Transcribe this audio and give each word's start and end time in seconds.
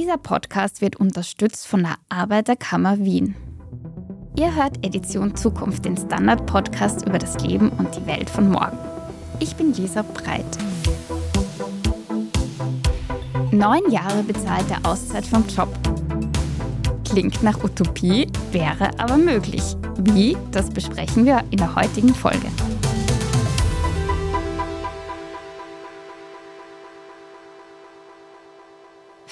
Dieser 0.00 0.16
Podcast 0.16 0.80
wird 0.80 0.96
unterstützt 0.96 1.66
von 1.66 1.82
der 1.82 1.96
Arbeiterkammer 2.08 3.00
Wien. 3.00 3.36
Ihr 4.34 4.54
hört 4.54 4.82
Edition 4.82 5.36
Zukunft, 5.36 5.84
den 5.84 5.94
Standard-Podcast 5.94 7.06
über 7.06 7.18
das 7.18 7.38
Leben 7.40 7.68
und 7.68 7.94
die 7.94 8.06
Welt 8.06 8.30
von 8.30 8.50
morgen. 8.50 8.78
Ich 9.40 9.54
bin 9.56 9.74
Lisa 9.74 10.00
Breit. 10.00 10.46
Neun 13.50 13.90
Jahre 13.90 14.22
bezahlte 14.22 14.76
Auszeit 14.84 15.26
vom 15.26 15.44
Job. 15.54 15.68
Klingt 17.04 17.42
nach 17.42 17.62
Utopie, 17.62 18.26
wäre 18.52 18.98
aber 18.98 19.18
möglich. 19.18 19.76
Wie? 19.98 20.34
Das 20.50 20.70
besprechen 20.70 21.26
wir 21.26 21.44
in 21.50 21.58
der 21.58 21.74
heutigen 21.74 22.14
Folge. 22.14 22.48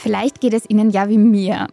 Vielleicht 0.08 0.40
geht 0.40 0.54
es 0.54 0.64
Ihnen 0.70 0.88
ja 0.88 1.10
wie 1.10 1.18
mir. 1.18 1.66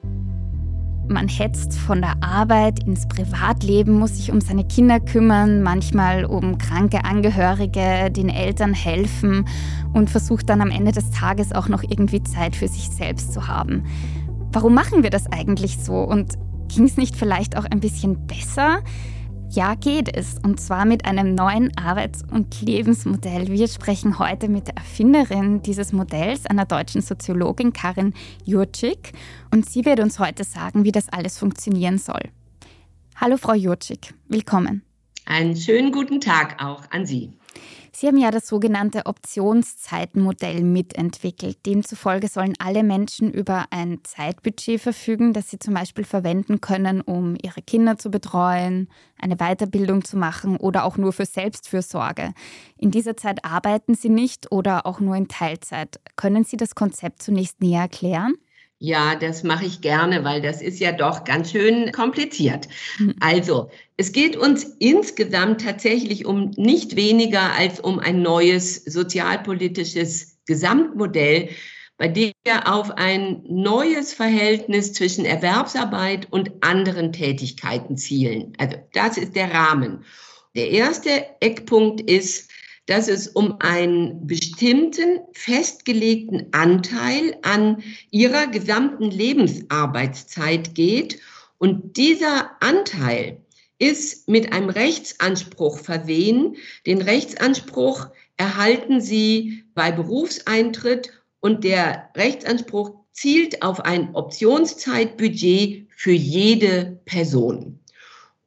Man 1.08 1.30
hetzt 1.30 1.78
von 1.78 2.02
der 2.02 2.22
Arbeit 2.22 2.86
ins 2.86 3.08
Privatleben, 3.08 3.98
muss 3.98 4.18
sich 4.18 4.30
um 4.30 4.42
seine 4.42 4.66
Kinder 4.66 5.00
kümmern, 5.00 5.64
manchmal 5.64 6.26
um 6.26 6.58
kranke 6.58 7.06
Angehörige, 7.06 8.12
den 8.12 8.28
Eltern 8.28 8.74
helfen 8.74 9.48
und 9.94 10.10
versucht 10.10 10.50
dann 10.50 10.60
am 10.60 10.70
Ende 10.70 10.92
des 10.92 11.12
Tages 11.12 11.54
auch 11.54 11.70
noch 11.70 11.82
irgendwie 11.82 12.24
Zeit 12.24 12.58
für 12.58 12.68
sich 12.68 12.90
selbst 12.90 13.32
zu 13.32 13.48
haben. 13.48 13.86
Warum 14.52 14.74
machen 14.74 15.02
wir 15.02 15.12
das 15.12 15.32
eigentlich 15.32 15.78
so 15.78 15.94
und 15.94 16.34
ging 16.68 16.84
es 16.84 16.98
nicht 16.98 17.16
vielleicht 17.16 17.56
auch 17.56 17.64
ein 17.64 17.80
bisschen 17.80 18.28
besser? 18.28 18.80
Ja, 19.50 19.76
geht 19.76 20.16
es. 20.16 20.36
Und 20.44 20.60
zwar 20.60 20.86
mit 20.86 21.06
einem 21.06 21.34
neuen 21.34 21.76
Arbeits- 21.78 22.24
und 22.30 22.62
Lebensmodell. 22.62 23.48
Wir 23.48 23.68
sprechen 23.68 24.20
heute 24.20 24.50
mit 24.50 24.68
der 24.68 24.76
Erfinderin 24.78 25.62
dieses 25.62 25.94
Modells, 25.94 26.46
einer 26.46 26.66
deutschen 26.66 27.02
Soziologin 27.02 27.72
Karin 27.72 28.14
Jurczyk. 28.44 29.14
Und 29.52 29.70
sie 29.70 29.86
wird 29.86 30.00
uns 30.00 30.20
heute 30.20 30.44
sagen, 30.44 30.84
wie 30.84 30.92
das 30.92 31.10
alles 31.10 31.38
funktionieren 31.38 31.98
soll. 31.98 32.22
Hallo, 33.16 33.38
Frau 33.38 33.54
Jurczyk. 33.54 34.14
Willkommen. 34.28 34.82
Einen 35.26 35.56
schönen 35.56 35.92
guten 35.92 36.20
Tag 36.20 36.62
auch 36.62 36.84
an 36.92 37.06
Sie. 37.06 37.32
Sie 37.98 38.08
haben 38.08 38.18
ja 38.18 38.30
das 38.30 38.46
sogenannte 38.48 39.06
Optionszeitenmodell 39.06 40.64
mitentwickelt. 40.64 41.66
Demzufolge 41.66 42.28
sollen 42.28 42.54
alle 42.60 42.84
Menschen 42.84 43.32
über 43.32 43.68
ein 43.70 44.00
Zeitbudget 44.04 44.82
verfügen, 44.82 45.32
das 45.32 45.50
sie 45.50 45.60
zum 45.60 45.76
Beispiel 45.76 46.04
verwenden 46.04 46.60
können, 46.60 47.00
um 47.00 47.38
ihre 47.42 47.62
Kinder 47.62 47.98
zu 47.98 48.12
betreuen, 48.12 48.90
eine 49.18 49.38
Weiterbildung 49.38 50.04
zu 50.04 50.18
machen 50.18 50.58
oder 50.58 50.84
auch 50.84 50.98
nur 50.98 51.14
für 51.14 51.26
Selbstfürsorge. 51.26 52.34
In 52.76 52.92
dieser 52.92 53.16
Zeit 53.16 53.46
arbeiten 53.46 53.96
sie 53.96 54.10
nicht 54.10 54.52
oder 54.52 54.86
auch 54.86 55.00
nur 55.00 55.16
in 55.16 55.30
Teilzeit. 55.30 56.02
Können 56.18 56.44
Sie 56.44 56.58
das 56.58 56.76
Konzept 56.76 57.24
zunächst 57.24 57.62
näher 57.62 57.84
erklären? 57.84 58.34
Ja, 58.80 59.16
das 59.16 59.44
mache 59.44 59.66
ich 59.66 59.80
gerne, 59.80 60.26
weil 60.26 60.42
das 60.42 60.62
ist 60.62 60.80
ja 60.80 60.92
doch 60.92 61.24
ganz 61.24 61.52
schön 61.52 61.94
kompliziert. 61.94 62.68
Hm. 62.98 63.16
Also, 63.22 63.70
es 63.96 64.12
geht 64.12 64.36
uns 64.36 64.66
insgesamt 64.80 65.62
tatsächlich 65.62 66.26
um 66.26 66.52
nicht 66.58 66.98
weniger 66.98 67.54
als 67.54 67.80
um 67.80 68.00
ein 68.00 68.22
neues 68.22 68.84
sozialpolitisches 68.84 70.40
Gesamtmodell, 70.46 71.50
bei 71.98 72.10
dem 72.10 72.34
wir 72.44 72.72
auf 72.72 72.92
ein 72.92 73.44
neues 73.48 74.14
Verhältnis 74.14 74.92
zwischen 74.92 75.24
Erwerbsarbeit 75.24 76.28
und 76.32 76.52
anderen 76.62 77.14
Tätigkeiten 77.14 77.96
zielen. 77.96 78.54
Also, 78.58 78.76
das 78.92 79.18
ist 79.18 79.38
der 79.38 79.54
Rahmen. 79.54 80.04
Der 80.54 80.70
erste 80.72 81.10
Eckpunkt 81.40 82.02
ist, 82.02 82.52
dass 82.86 83.08
es 83.08 83.28
um 83.28 83.60
einen 83.60 84.28
bestimmten 84.28 85.22
festgelegten 85.34 86.48
Anteil 86.52 87.38
an 87.42 87.84
ihrer 88.12 88.48
gesamten 88.48 89.10
Lebensarbeitszeit 89.10 90.76
geht. 90.76 91.20
Und 91.58 91.98
dieser 91.98 92.52
Anteil 92.62 93.42
ist 93.80 94.30
mit 94.30 94.54
einem 94.54 94.70
Rechtsanspruch 94.70 95.80
versehen. 95.80 96.58
Den 96.86 97.02
Rechtsanspruch 97.02 98.08
erhalten 98.38 99.02
Sie 99.02 99.64
bei 99.74 99.92
Berufseintritt 99.92 101.12
und 101.40 101.64
der 101.64 102.10
Rechtsanspruch 102.16 102.94
zielt 103.12 103.62
auf 103.62 103.80
ein 103.80 104.14
Optionszeitbudget 104.14 105.88
für 105.96 106.12
jede 106.12 107.00
Person. 107.06 107.80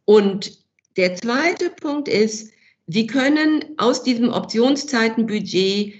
Und 0.04 0.58
der 0.96 1.16
zweite 1.16 1.70
Punkt 1.70 2.08
ist, 2.08 2.52
Sie 2.90 3.06
können 3.06 3.66
aus 3.76 4.02
diesem 4.02 4.30
Optionszeitenbudget 4.30 5.92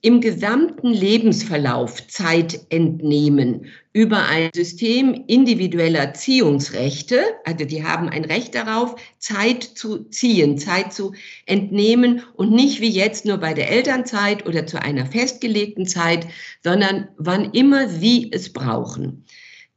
im 0.00 0.22
gesamten 0.22 0.88
Lebensverlauf 0.88 2.06
Zeit 2.06 2.58
entnehmen 2.70 3.66
über 3.92 4.24
ein 4.24 4.48
System 4.54 5.24
individueller 5.26 6.14
Ziehungsrechte. 6.14 7.20
Also 7.44 7.66
die 7.66 7.84
haben 7.84 8.08
ein 8.08 8.24
Recht 8.24 8.54
darauf, 8.54 8.96
Zeit 9.18 9.64
zu 9.64 10.04
ziehen, 10.04 10.56
Zeit 10.56 10.94
zu 10.94 11.12
entnehmen 11.44 12.22
und 12.32 12.52
nicht 12.52 12.80
wie 12.80 12.88
jetzt 12.88 13.26
nur 13.26 13.36
bei 13.36 13.52
der 13.52 13.70
Elternzeit 13.70 14.46
oder 14.46 14.66
zu 14.66 14.80
einer 14.80 15.04
festgelegten 15.04 15.86
Zeit, 15.86 16.26
sondern 16.64 17.08
wann 17.18 17.52
immer 17.52 17.86
sie 17.86 18.30
es 18.32 18.50
brauchen. 18.50 19.26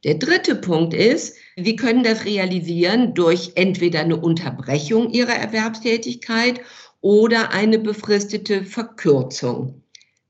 Der 0.04 0.14
dritte 0.16 0.54
Punkt 0.54 0.92
ist, 0.92 1.36
Sie 1.56 1.76
können 1.76 2.04
das 2.04 2.26
realisieren 2.26 3.14
durch 3.14 3.52
entweder 3.54 4.00
eine 4.00 4.16
Unterbrechung 4.16 5.10
Ihrer 5.10 5.34
Erwerbstätigkeit 5.34 6.60
oder 7.00 7.52
eine 7.52 7.78
befristete 7.78 8.64
Verkürzung. 8.64 9.82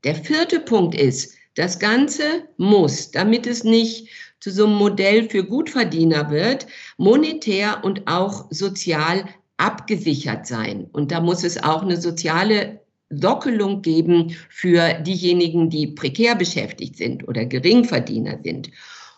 Der 0.05 0.15
vierte 0.15 0.61
Punkt 0.61 0.95
ist, 0.95 1.35
das 1.57 1.81
Ganze 1.81 2.45
muss, 2.57 3.11
damit 3.11 3.47
es 3.49 3.65
nicht 3.65 4.09
zu 4.39 4.51
so 4.51 4.67
einem 4.67 4.77
Modell 4.77 5.29
für 5.29 5.45
Gutverdiener 5.45 6.31
wird, 6.31 6.67
monetär 6.97 7.83
und 7.83 8.07
auch 8.07 8.47
sozial 8.51 9.25
abgesichert 9.57 10.47
sein. 10.47 10.87
Und 10.93 11.11
da 11.11 11.21
muss 11.21 11.43
es 11.43 11.63
auch 11.63 11.83
eine 11.83 12.01
soziale 12.01 12.81
Sockelung 13.11 13.83
geben 13.83 14.37
für 14.51 14.95
diejenigen, 14.95 15.71
die 15.71 15.89
prekär 15.89 16.35
beschäftigt 16.35 16.97
sind 16.97 17.27
oder 17.27 17.45
Geringverdiener 17.45 18.39
sind. 18.43 18.71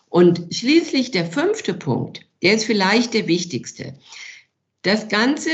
Und 0.09 0.53
schließlich 0.53 1.11
der 1.11 1.25
fünfte 1.25 1.73
Punkt, 1.73 2.21
der 2.41 2.53
ist 2.53 2.65
vielleicht 2.65 3.13
der 3.13 3.27
wichtigste. 3.27 3.95
Das 4.83 5.09
Ganze 5.09 5.49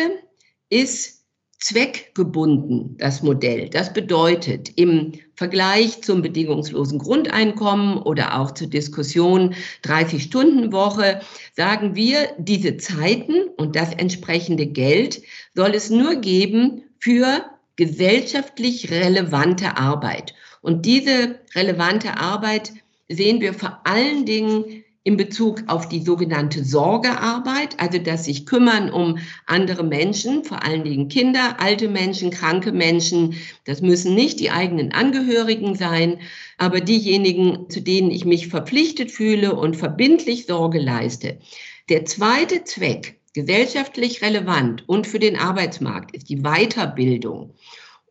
ist 0.69 1.23
zweckgebunden, 1.63 2.97
das 2.97 3.23
Modell. 3.23 3.69
Das 3.69 3.93
bedeutet, 3.93 4.77
im 4.77 5.13
Vergleich 5.35 6.03
zum 6.03 6.21
bedingungslosen 6.21 6.99
Grundeinkommen 6.99 7.97
oder 7.97 8.39
auch 8.39 8.51
zur 8.51 8.67
Diskussion 8.67 9.55
30-Stunden-Woche 9.83 11.21
sagen 11.55 11.95
wir, 11.95 12.33
diese 12.37 12.75
Zeiten 12.77 13.47
und 13.55 13.77
das 13.77 13.93
entsprechende 13.93 14.67
Geld 14.67 15.21
soll 15.55 15.73
es 15.73 15.89
nur 15.89 16.15
geben 16.15 16.83
für 16.99 17.45
gesellschaftlich 17.77 18.91
relevante 18.91 19.77
Arbeit. 19.77 20.33
Und 20.61 20.85
diese 20.85 21.39
relevante 21.55 22.17
Arbeit 22.17 22.73
sehen 23.13 23.41
wir 23.41 23.53
vor 23.53 23.81
allen 23.85 24.25
Dingen 24.25 24.83
in 25.05 25.17
Bezug 25.17 25.63
auf 25.67 25.89
die 25.89 26.01
sogenannte 26.01 26.63
Sorgearbeit, 26.63 27.75
also 27.77 27.97
das 27.97 28.23
sich 28.25 28.45
kümmern 28.45 28.89
um 28.89 29.17
andere 29.45 29.83
Menschen, 29.83 30.45
vor 30.45 30.63
allen 30.63 30.85
Dingen 30.85 31.09
Kinder, 31.09 31.57
alte 31.59 31.89
Menschen, 31.89 32.31
kranke 32.31 32.71
Menschen. 32.71 33.35
Das 33.65 33.81
müssen 33.81 34.15
nicht 34.15 34.39
die 34.39 34.49
eigenen 34.49 34.93
Angehörigen 34.93 35.75
sein, 35.75 36.19
aber 36.57 36.79
diejenigen, 36.79 37.69
zu 37.69 37.81
denen 37.81 38.11
ich 38.11 38.23
mich 38.23 38.47
verpflichtet 38.47 39.11
fühle 39.11 39.55
und 39.55 39.75
verbindlich 39.75 40.45
Sorge 40.45 40.79
leiste. 40.79 41.39
Der 41.89 42.05
zweite 42.05 42.63
Zweck, 42.63 43.19
gesellschaftlich 43.33 44.21
relevant 44.21 44.87
und 44.87 45.05
für 45.05 45.19
den 45.19 45.35
Arbeitsmarkt, 45.35 46.15
ist 46.15 46.29
die 46.29 46.43
Weiterbildung. 46.43 47.53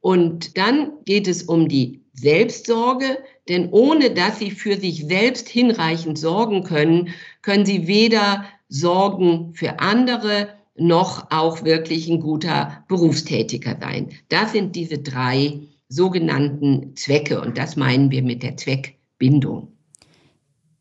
Und 0.02 0.58
dann 0.58 0.92
geht 1.06 1.26
es 1.26 1.44
um 1.44 1.68
die 1.68 2.02
Selbstsorge, 2.12 3.18
denn 3.48 3.70
ohne 3.70 4.10
dass 4.10 4.38
sie 4.38 4.50
für 4.50 4.76
sich 4.76 5.04
selbst 5.06 5.48
hinreichend 5.48 6.18
sorgen 6.18 6.62
können, 6.62 7.10
können 7.42 7.66
sie 7.66 7.86
weder 7.86 8.44
sorgen 8.68 9.52
für 9.54 9.80
andere 9.80 10.48
noch 10.76 11.30
auch 11.30 11.64
wirklich 11.64 12.08
ein 12.08 12.20
guter 12.20 12.84
Berufstätiger 12.88 13.76
sein. 13.80 14.10
Das 14.28 14.52
sind 14.52 14.74
diese 14.76 14.98
drei 14.98 15.60
sogenannten 15.88 16.96
Zwecke 16.96 17.40
und 17.40 17.58
das 17.58 17.76
meinen 17.76 18.10
wir 18.10 18.22
mit 18.22 18.42
der 18.42 18.56
Zweckbindung. 18.56 19.72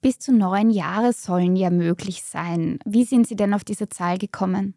Bis 0.02 0.18
zu 0.18 0.34
neun 0.34 0.72
Jahre 0.72 1.14
sollen 1.14 1.56
ja 1.56 1.70
möglich 1.70 2.24
sein. 2.24 2.80
Wie 2.86 3.04
sind 3.04 3.28
Sie 3.28 3.36
denn 3.36 3.54
auf 3.54 3.64
diese 3.64 3.88
Zahl 3.88 4.18
gekommen? 4.18 4.74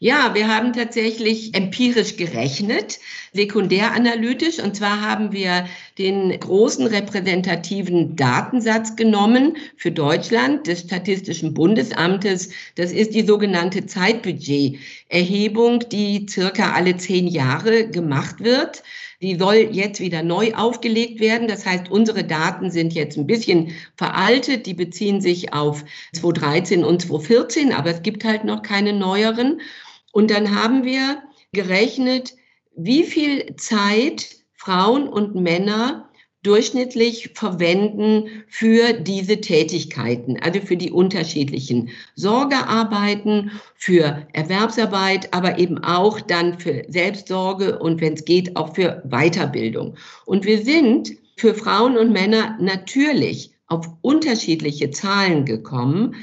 Ja, 0.00 0.34
wir 0.34 0.54
haben 0.54 0.74
tatsächlich 0.74 1.54
empirisch 1.54 2.16
gerechnet, 2.16 2.98
sekundäranalytisch. 3.32 4.58
Und 4.58 4.76
zwar 4.76 5.00
haben 5.00 5.32
wir 5.32 5.66
den 5.96 6.38
großen 6.38 6.86
repräsentativen 6.86 8.16
Datensatz 8.16 8.96
genommen 8.96 9.56
für 9.78 9.92
Deutschland 9.92 10.66
des 10.66 10.80
Statistischen 10.80 11.54
Bundesamtes. 11.54 12.50
Das 12.74 12.92
ist 12.92 13.14
die 13.14 13.26
sogenannte 13.26 13.86
Zeitbudget 13.86 14.78
Erhebung, 15.08 15.84
die 15.90 16.26
circa 16.28 16.72
alle 16.72 16.96
zehn 16.96 17.28
Jahre 17.28 17.88
gemacht 17.88 18.40
wird. 18.40 18.82
Die 19.22 19.36
soll 19.36 19.68
jetzt 19.70 20.00
wieder 20.00 20.22
neu 20.22 20.54
aufgelegt 20.54 21.20
werden. 21.20 21.48
Das 21.48 21.64
heißt, 21.64 21.90
unsere 21.90 22.24
Daten 22.24 22.70
sind 22.70 22.92
jetzt 22.92 23.16
ein 23.16 23.26
bisschen 23.26 23.72
veraltet. 23.96 24.66
Die 24.66 24.74
beziehen 24.74 25.20
sich 25.20 25.52
auf 25.52 25.84
2013 26.14 26.84
und 26.84 27.02
2014, 27.02 27.72
aber 27.72 27.90
es 27.90 28.02
gibt 28.02 28.24
halt 28.24 28.44
noch 28.44 28.62
keine 28.62 28.92
neueren. 28.92 29.60
Und 30.12 30.30
dann 30.30 30.54
haben 30.60 30.84
wir 30.84 31.22
gerechnet, 31.52 32.34
wie 32.76 33.04
viel 33.04 33.56
Zeit 33.56 34.36
Frauen 34.54 35.08
und 35.08 35.34
Männer 35.34 36.10
durchschnittlich 36.46 37.30
verwenden 37.34 38.44
für 38.48 38.92
diese 38.92 39.40
Tätigkeiten, 39.40 40.38
also 40.40 40.60
für 40.60 40.76
die 40.76 40.92
unterschiedlichen 40.92 41.90
Sorgearbeiten, 42.14 43.50
für 43.74 44.26
Erwerbsarbeit, 44.32 45.34
aber 45.34 45.58
eben 45.58 45.82
auch 45.82 46.20
dann 46.20 46.60
für 46.60 46.84
Selbstsorge 46.88 47.78
und 47.78 48.00
wenn 48.00 48.12
es 48.12 48.24
geht, 48.24 48.56
auch 48.56 48.74
für 48.74 49.02
Weiterbildung. 49.04 49.96
Und 50.24 50.44
wir 50.44 50.62
sind 50.62 51.12
für 51.36 51.54
Frauen 51.54 51.98
und 51.98 52.12
Männer 52.12 52.56
natürlich 52.60 53.50
auf 53.66 53.88
unterschiedliche 54.02 54.90
Zahlen 54.90 55.44
gekommen 55.44 56.14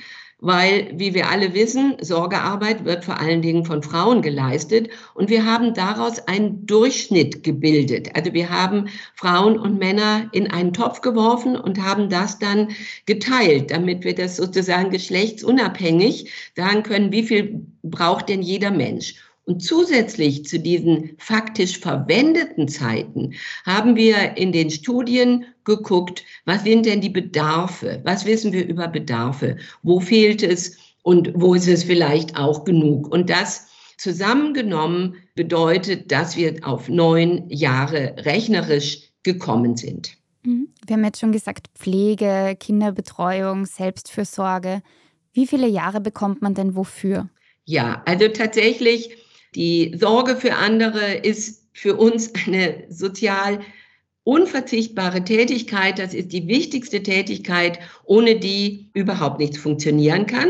weil, 0.44 0.92
wie 0.96 1.14
wir 1.14 1.30
alle 1.30 1.54
wissen, 1.54 1.96
Sorgearbeit 2.02 2.84
wird 2.84 3.06
vor 3.06 3.18
allen 3.18 3.42
Dingen 3.42 3.64
von 3.64 3.82
Frauen 3.82 4.22
geleistet 4.22 4.90
und 5.14 5.30
wir 5.30 5.46
haben 5.46 5.74
daraus 5.74 6.28
einen 6.28 6.66
Durchschnitt 6.66 7.44
gebildet. 7.44 8.10
Also 8.14 8.34
wir 8.34 8.50
haben 8.50 8.90
Frauen 9.16 9.58
und 9.58 9.80
Männer 9.80 10.30
in 10.34 10.52
einen 10.52 10.74
Topf 10.74 11.00
geworfen 11.00 11.56
und 11.56 11.82
haben 11.82 12.10
das 12.10 12.40
dann 12.40 12.68
geteilt, 13.06 13.72
damit 13.72 14.04
wir 14.04 14.16
das 14.16 14.36
sozusagen 14.36 14.92
geschlechtsunabhängig 14.92 16.30
sagen 16.58 16.84
können, 16.84 17.14
wie 17.14 17.24
viel 17.24 17.66
braucht 17.82 18.28
denn 18.28 18.42
jeder 18.42 18.72
Mensch. 18.72 19.16
Und 19.46 19.62
zusätzlich 19.62 20.46
zu 20.46 20.60
diesen 20.60 21.12
faktisch 21.20 21.80
verwendeten 21.80 22.68
Zeiten 22.68 23.34
haben 23.66 23.96
wir 23.96 24.36
in 24.36 24.52
den 24.52 24.70
Studien 24.70 25.46
geguckt, 25.66 26.24
was 26.46 26.64
sind 26.64 26.86
denn 26.86 27.02
die 27.02 27.10
Bedarfe? 27.10 28.02
Was 28.04 28.26
wissen 28.26 28.52
wir 28.52 28.68
über 28.68 28.88
Bedarfe? 28.88 29.58
Wo 29.82 30.00
fehlt 30.00 30.44
es 30.44 30.78
und 31.04 31.32
wo 31.36 31.54
ist 31.54 31.68
es 31.68 31.84
vielleicht 31.84 32.38
auch 32.38 32.64
genug? 32.64 33.12
Und 33.12 33.30
das 33.30 33.68
zusammengenommen 33.98 35.16
bedeutet, 35.36 36.12
dass 36.12 36.36
wir 36.36 36.56
auf 36.64 36.90
neun 36.90 37.50
Jahre 37.50 38.16
rechnerisch 38.20 39.10
gekommen 39.24 39.78
sind. 39.78 40.18
Mhm. 40.44 40.70
Wir 40.86 40.96
haben 40.96 41.06
jetzt 41.06 41.20
schon 41.20 41.32
gesagt, 41.32 41.68
Pflege, 41.76 42.56
Kinderbetreuung, 42.60 43.66
Selbstfürsorge. 43.66 44.82
Wie 45.32 45.48
viele 45.48 45.68
Jahre 45.68 46.02
bekommt 46.02 46.42
man 46.42 46.54
denn 46.54 46.76
wofür? 46.76 47.30
Ja, 47.66 48.04
also 48.06 48.28
tatsächlich 48.28 49.18
die 49.56 49.96
Sorge 49.98 50.36
für 50.36 50.56
andere 50.56 51.14
ist 51.14 51.64
für 51.74 51.96
uns 51.96 52.32
eine 52.46 52.84
sozial 52.90 53.60
unverzichtbare 54.24 55.24
Tätigkeit. 55.24 56.00
Das 56.00 56.14
ist 56.14 56.32
die 56.32 56.48
wichtigste 56.48 57.04
Tätigkeit, 57.04 57.80
ohne 58.06 58.40
die 58.40 58.90
überhaupt 58.94 59.40
nichts 59.40 59.58
funktionieren 59.58 60.26
kann. 60.26 60.50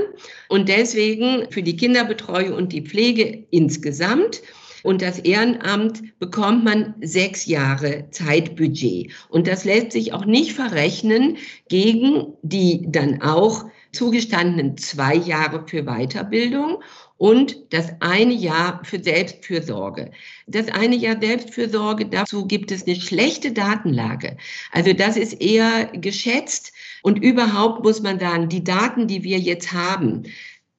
Und 0.50 0.70
deswegen 0.70 1.48
für 1.52 1.64
die 1.64 1.76
Kinderbetreuung 1.76 2.54
und 2.54 2.72
die 2.72 2.82
Pflege 2.82 3.46
insgesamt 3.50 4.42
und 4.84 5.02
das 5.02 5.20
Ehrenamt 5.20 6.20
bekommt 6.20 6.66
man 6.66 6.94
sechs 7.02 7.46
Jahre 7.46 8.10
Zeitbudget. 8.12 9.12
Und 9.30 9.48
das 9.48 9.64
lässt 9.64 9.94
sich 9.94 10.14
auch 10.14 10.26
nicht 10.26 10.54
verrechnen 10.54 11.38
gegen 11.70 12.34
die 12.42 12.86
dann 12.90 13.22
auch 13.22 13.66
zugestandenen 13.94 14.78
zwei 14.78 15.16
Jahre 15.16 15.66
für 15.68 15.84
Weiterbildung 15.84 16.84
und 17.24 17.72
das 17.72 17.88
eine 18.02 18.34
Jahr 18.34 18.82
für 18.84 19.02
Selbstfürsorge. 19.02 20.12
Das 20.46 20.68
eine 20.68 20.98
Jahr 20.98 21.16
Selbstfürsorge, 21.22 22.08
dazu 22.08 22.46
gibt 22.46 22.70
es 22.70 22.86
eine 22.86 22.98
schlechte 22.98 23.54
Datenlage. 23.54 24.36
Also 24.74 24.92
das 24.92 25.16
ist 25.16 25.40
eher 25.42 25.86
geschätzt 25.94 26.74
und 27.02 27.24
überhaupt 27.24 27.82
muss 27.82 28.02
man 28.02 28.20
sagen, 28.20 28.50
die 28.50 28.66
Daten, 28.66 29.08
die 29.08 29.24
wir 29.24 29.40
jetzt 29.40 29.72
haben, 29.72 30.24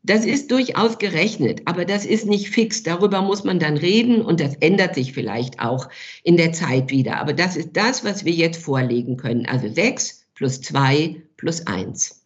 das 0.03 0.27
ist 0.27 0.51
durchaus 0.51 0.99
gerechnet, 0.99 1.63
aber 1.65 1.87
das 1.87 2.05
ist 2.05 2.27
nicht 2.27 2.51
fix. 2.51 2.83
Darüber 2.83 3.23
muss 3.23 3.45
man 3.45 3.59
dann 3.59 3.79
reden 3.79 4.21
und 4.21 4.39
das 4.39 4.55
ändert 4.57 4.97
sich 4.97 5.15
vielleicht 5.15 5.61
auch 5.61 5.89
in 6.25 6.37
der 6.37 6.53
Zeit 6.53 6.91
wieder. 6.91 7.21
Aber 7.23 7.33
das 7.33 7.57
ist 7.57 7.71
das, 7.73 8.05
was 8.05 8.27
wir 8.27 8.35
jetzt 8.35 8.63
vorlegen 8.63 9.17
können. 9.17 9.47
Also 9.47 9.73
sechs 9.73 10.27
plus 10.35 10.61
zwei 10.61 11.23
plus 11.39 11.67
eins. 11.67 12.24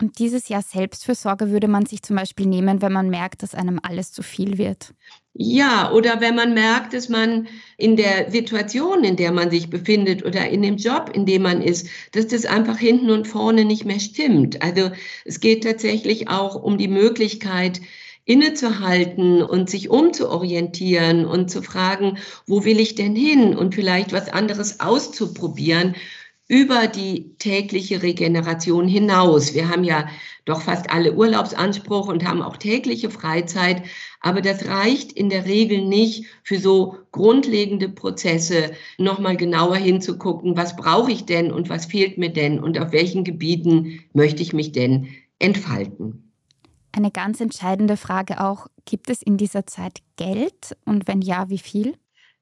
Und 0.00 0.18
dieses 0.18 0.48
Jahr 0.48 0.60
Selbstfürsorge 0.60 1.50
würde 1.50 1.68
man 1.68 1.86
sich 1.86 2.02
zum 2.02 2.16
Beispiel 2.16 2.46
nehmen, 2.46 2.82
wenn 2.82 2.92
man 2.92 3.08
merkt, 3.08 3.42
dass 3.42 3.54
einem 3.54 3.80
alles 3.82 4.12
zu 4.12 4.22
viel 4.22 4.58
wird. 4.58 4.92
Ja, 5.32 5.90
oder 5.92 6.20
wenn 6.20 6.34
man 6.34 6.52
merkt, 6.52 6.92
dass 6.92 7.08
man 7.08 7.48
in 7.78 7.96
der 7.96 8.30
Situation, 8.30 9.04
in 9.04 9.16
der 9.16 9.32
man 9.32 9.50
sich 9.50 9.70
befindet 9.70 10.24
oder 10.24 10.48
in 10.48 10.62
dem 10.62 10.76
Job, 10.76 11.10
in 11.14 11.24
dem 11.24 11.42
man 11.42 11.62
ist, 11.62 11.88
dass 12.12 12.26
das 12.26 12.44
einfach 12.44 12.78
hinten 12.78 13.10
und 13.10 13.26
vorne 13.26 13.64
nicht 13.64 13.86
mehr 13.86 14.00
stimmt. 14.00 14.62
Also 14.62 14.90
es 15.24 15.40
geht 15.40 15.64
tatsächlich 15.64 16.28
auch 16.28 16.62
um 16.62 16.76
die 16.76 16.88
Möglichkeit, 16.88 17.80
innezuhalten 18.26 19.42
und 19.42 19.70
sich 19.70 19.88
umzuorientieren 19.88 21.24
und 21.24 21.50
zu 21.50 21.62
fragen, 21.62 22.18
wo 22.46 22.64
will 22.64 22.80
ich 22.80 22.96
denn 22.96 23.14
hin 23.14 23.56
und 23.56 23.74
vielleicht 23.74 24.12
was 24.12 24.28
anderes 24.28 24.80
auszuprobieren 24.80 25.94
über 26.48 26.86
die 26.86 27.34
tägliche 27.38 28.02
Regeneration 28.02 28.86
hinaus. 28.86 29.54
Wir 29.54 29.68
haben 29.68 29.82
ja 29.82 30.06
doch 30.44 30.62
fast 30.62 30.90
alle 30.90 31.14
Urlaubsanspruch 31.14 32.06
und 32.06 32.24
haben 32.24 32.40
auch 32.40 32.56
tägliche 32.56 33.10
Freizeit, 33.10 33.82
aber 34.20 34.40
das 34.40 34.66
reicht 34.66 35.12
in 35.12 35.28
der 35.28 35.44
Regel 35.44 35.84
nicht 35.84 36.26
für 36.44 36.58
so 36.58 36.98
grundlegende 37.10 37.88
Prozesse, 37.88 38.72
nochmal 38.96 39.36
genauer 39.36 39.76
hinzugucken, 39.76 40.56
was 40.56 40.76
brauche 40.76 41.10
ich 41.10 41.24
denn 41.24 41.50
und 41.50 41.68
was 41.68 41.86
fehlt 41.86 42.16
mir 42.16 42.30
denn 42.30 42.60
und 42.60 42.78
auf 42.78 42.92
welchen 42.92 43.24
Gebieten 43.24 44.04
möchte 44.12 44.42
ich 44.42 44.52
mich 44.52 44.70
denn 44.70 45.08
entfalten. 45.40 46.32
Eine 46.92 47.10
ganz 47.10 47.40
entscheidende 47.40 47.96
Frage 47.96 48.40
auch, 48.42 48.68
gibt 48.84 49.10
es 49.10 49.20
in 49.20 49.36
dieser 49.36 49.66
Zeit 49.66 49.98
Geld 50.16 50.76
und 50.84 51.08
wenn 51.08 51.20
ja, 51.20 51.50
wie 51.50 51.58
viel? 51.58 51.96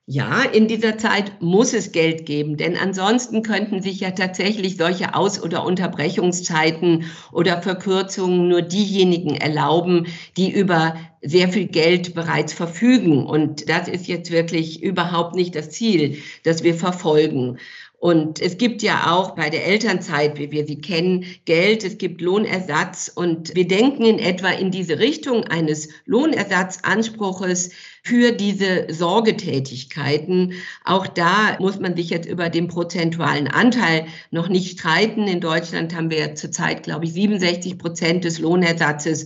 Ja, 0.07 0.43
in 0.43 0.69
dieser 0.69 0.99
Zeit 0.99 1.41
muss 1.41 1.73
es 1.73 1.91
Geld 1.91 2.27
geben, 2.27 2.59
denn 2.59 2.77
ansonsten 2.77 3.43
könnten 3.43 3.81
sich 3.81 4.01
ja 4.01 4.11
tatsächlich 4.11 4.77
solche 4.77 5.15
Aus- 5.15 5.43
oder 5.43 5.65
Unterbrechungszeiten 5.65 7.07
oder 7.33 7.63
Verkürzungen 7.63 8.49
nur 8.49 8.61
diejenigen 8.61 9.35
erlauben, 9.35 10.07
die 10.37 10.51
über 10.53 10.95
sehr 11.23 11.49
viel 11.49 11.69
Geld 11.69 12.15
bereits 12.15 12.53
verfügen. 12.53 13.25
Und 13.25 13.71
das 13.71 13.89
ist 13.89 14.07
jetzt 14.07 14.31
wirklich 14.31 14.83
überhaupt 14.83 15.37
nicht 15.37 15.55
das 15.55 15.71
Ziel, 15.71 16.19
das 16.43 16.63
wir 16.63 16.75
verfolgen. 16.75 17.59
Und 18.05 18.39
es 18.39 18.59
gibt 18.59 18.83
ja 18.83 19.15
auch 19.15 19.31
bei 19.31 19.49
der 19.49 19.65
Elternzeit, 19.65 20.39
wie 20.39 20.51
wir 20.51 20.67
sie 20.67 20.79
kennen, 20.79 21.25
Geld, 21.47 21.85
es 21.85 21.97
gibt 21.97 22.21
Lohnersatz 22.21 23.11
und 23.15 23.57
wir 23.57 23.67
denken 23.67 24.05
in 24.05 24.19
etwa 24.19 24.51
in 24.51 24.71
diese 24.71 24.99
Richtung 24.99 25.45
eines 25.45 25.89
Lohnersatzanspruches 26.05 27.71
für 28.03 28.33
diese 28.33 28.89
Sorgetätigkeiten. 28.91 30.53
Auch 30.85 31.07
da 31.07 31.57
muss 31.61 31.81
man 31.81 31.97
sich 31.97 32.11
jetzt 32.11 32.29
über 32.29 32.51
den 32.51 32.69
prozentualen 32.69 33.49
Anteil 33.49 34.05
noch 34.31 34.51
nicht 34.51 34.79
streiten. 34.79 35.27
In 35.27 35.41
Deutschland 35.41 35.95
haben 35.95 36.11
wir 36.11 36.35
zurzeit, 36.35 36.83
glaube 36.83 37.07
ich, 37.07 37.15
67 37.15 37.79
Prozent 37.79 38.25
des 38.25 38.39
Lohnersatzes 38.39 39.25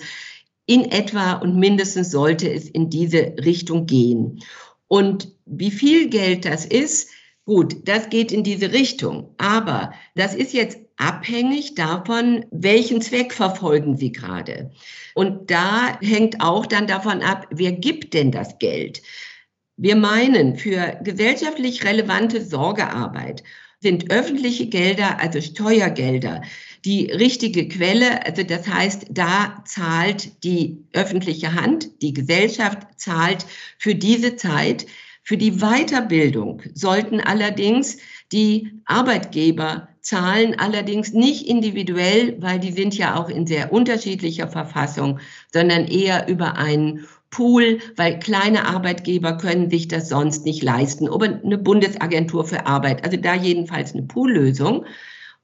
in 0.67 0.85
etwa 0.85 1.33
und 1.33 1.57
mindestens 1.57 2.13
sollte 2.13 2.49
es 2.49 2.69
in 2.69 2.91
diese 2.91 3.35
Richtung 3.45 3.87
gehen. 3.87 4.39
Und 4.87 5.33
wie 5.47 5.73
viel 5.73 6.09
Geld 6.11 6.45
das 6.45 6.65
ist, 6.65 7.09
Gut, 7.49 7.89
das 7.89 8.11
geht 8.11 8.31
in 8.31 8.45
diese 8.45 8.73
Richtung. 8.75 9.35
Aber 9.39 9.95
das 10.15 10.35
ist 10.35 10.53
jetzt 10.53 10.81
abhängig 10.99 11.75
davon, 11.75 12.45
welchen 12.51 13.01
Zweck 13.01 13.33
verfolgen 13.33 13.97
Sie 13.97 14.13
gerade. 14.13 14.71
Und 15.15 15.51
da 15.51 15.99
hängt 16.03 16.43
auch 16.43 16.67
dann 16.67 16.87
davon 16.87 17.23
ab, 17.23 17.47
wer 17.51 17.73
gibt 17.73 18.13
denn 18.13 18.33
das 18.33 18.59
Geld? 18.59 19.01
Wir 19.79 19.97
meinen, 19.97 20.57
für 20.57 21.01
gesellschaftlich 21.03 21.87
relevante 21.87 22.45
Sorgearbeit 22.45 23.43
sind 23.81 24.11
öffentliche 24.11 24.67
Gelder, 24.67 25.19
also 25.19 25.41
Steuergelder, 25.41 26.43
die 26.85 27.11
richtige 27.11 27.67
Quelle. 27.67 28.27
Also 28.27 28.43
das 28.43 28.69
heißt, 28.69 29.07
da 29.09 29.63
zahlt 29.65 30.45
die 30.45 30.85
öffentliche 30.93 31.55
Hand, 31.55 32.03
die 32.03 32.13
Gesellschaft 32.13 32.81
zahlt 32.99 33.47
für 33.79 33.95
diese 33.95 34.37
Zeit 34.37 34.85
für 35.29 35.37
die 35.37 35.61
Weiterbildung 35.61 36.63
sollten 36.73 37.21
allerdings 37.21 37.99
die 38.33 38.81
Arbeitgeber 38.87 39.89
zahlen, 40.01 40.59
allerdings 40.59 41.13
nicht 41.13 41.47
individuell, 41.47 42.41
weil 42.41 42.59
die 42.59 42.73
sind 42.73 42.97
ja 42.97 43.15
auch 43.15 43.29
in 43.29 43.47
sehr 43.47 43.71
unterschiedlicher 43.71 44.49
Verfassung, 44.49 45.19
sondern 45.53 45.85
eher 45.85 46.29
über 46.29 46.57
einen 46.57 47.07
Pool, 47.29 47.81
weil 47.95 48.19
kleine 48.21 48.65
Arbeitgeber 48.65 49.37
können 49.37 49.69
sich 49.69 49.87
das 49.87 50.09
sonst 50.09 50.47
nicht 50.47 50.63
leisten. 50.63 51.11
Oder 51.11 51.43
eine 51.45 51.59
Bundesagentur 51.59 52.47
für 52.47 52.65
Arbeit, 52.65 53.05
also 53.05 53.19
da 53.19 53.35
jedenfalls 53.35 53.93
eine 53.93 54.05
Poollösung. 54.05 54.87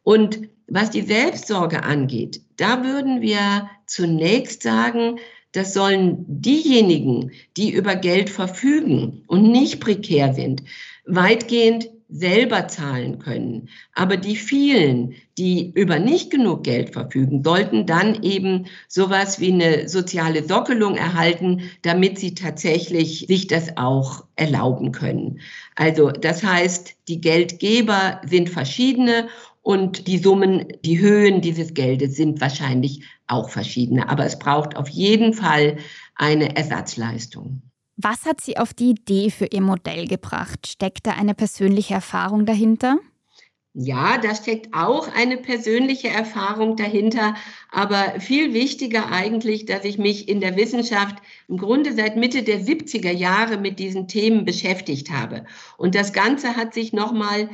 Und 0.03 0.49
was 0.67 0.89
die 0.89 1.03
Selbstsorge 1.03 1.83
angeht, 1.83 2.41
da 2.57 2.83
würden 2.85 3.21
wir 3.21 3.69
zunächst 3.85 4.63
sagen, 4.63 5.19
das 5.55 5.73
sollen 5.73 6.25
diejenigen, 6.29 7.31
die 7.57 7.71
über 7.71 7.95
Geld 7.95 8.29
verfügen 8.29 9.23
und 9.29 9.51
nicht 9.51 9.81
prekär 9.81 10.35
sind, 10.35 10.65
weitgehend 11.07 11.91
selber 12.09 12.69
zahlen 12.69 13.19
können. 13.19 13.69
Aber 13.95 14.17
die 14.17 14.37
vielen, 14.37 15.15
die 15.39 15.73
über 15.75 15.99
nicht 15.99 16.31
genug 16.31 16.65
Geld 16.65 16.91
verfügen, 16.91 17.43
sollten 17.43 17.87
dann 17.87 18.23
eben 18.23 18.67
sowas 18.89 19.41
wie 19.41 19.53
eine 19.53 19.89
soziale 19.89 20.45
Sockelung 20.45 20.97
erhalten, 20.97 21.63
damit 21.83 22.19
sie 22.19 22.35
tatsächlich 22.35 23.27
sich 23.29 23.47
das 23.47 23.77
auch 23.77 24.25
erlauben 24.37 24.93
können. 24.93 25.41
Also 25.77 26.11
das 26.11 26.43
heißt, 26.43 26.95
die 27.09 27.21
Geldgeber 27.21 28.21
sind 28.27 28.51
verschiedene 28.51 29.29
und 29.63 30.09
die 30.09 30.19
Summen, 30.19 30.67
die 30.85 31.01
Höhen 31.01 31.41
dieses 31.41 31.75
Geldes 31.75 32.17
sind 32.17 32.41
wahrscheinlich 32.41 33.01
auch 33.27 33.51
verschiedene. 33.51 34.09
Aber 34.09 34.25
es 34.25 34.39
braucht 34.39 34.77
auf 34.77 34.89
jeden 34.89 35.35
Fall 35.35 35.79
eine 36.15 36.57
Ersatzleistung. 36.57 37.63
Was 37.97 38.25
hat 38.25 38.41
Sie 38.41 38.57
auf 38.57 38.75
die 38.75 38.91
Idee 38.91 39.31
für 39.31 39.47
Ihr 39.47 39.61
Modell 39.61 40.07
gebracht? 40.07 40.67
Steckt 40.67 41.07
da 41.07 41.13
eine 41.13 41.35
persönliche 41.35 41.95
Erfahrung 41.95 42.45
dahinter? 42.45 42.99
Ja, 43.77 44.19
da 44.19 44.37
steckt 44.37 44.73
auch 44.73 45.09
eine 45.13 45.37
persönliche 45.37 46.07
Erfahrung 46.09 46.77
dahinter, 46.77 47.35
aber 47.73 48.21
viel 48.21 48.55
wichtiger 48.55 49.11
eigentlich, 49.11 49.67
dass 49.67 49.85
ich 49.85 49.99
mich 49.99 50.29
in 50.29 50.41
der 50.41 50.57
Wissenschaft 50.57 51.17
im 51.49 51.57
Grunde 51.57 51.93
seit 51.93 52.17
Mitte 52.17 52.45
der 52.45 52.61
70er 52.61 53.11
Jahre 53.11 53.59
mit 53.59 53.81
diesen 53.81 54.07
Themen 54.07 54.45
beschäftigt 54.45 55.11
habe. 55.11 55.45
Und 55.77 55.97
das 55.97 56.13
Ganze 56.13 56.55
hat 56.55 56.73
sich 56.73 56.93
nochmal 56.93 57.51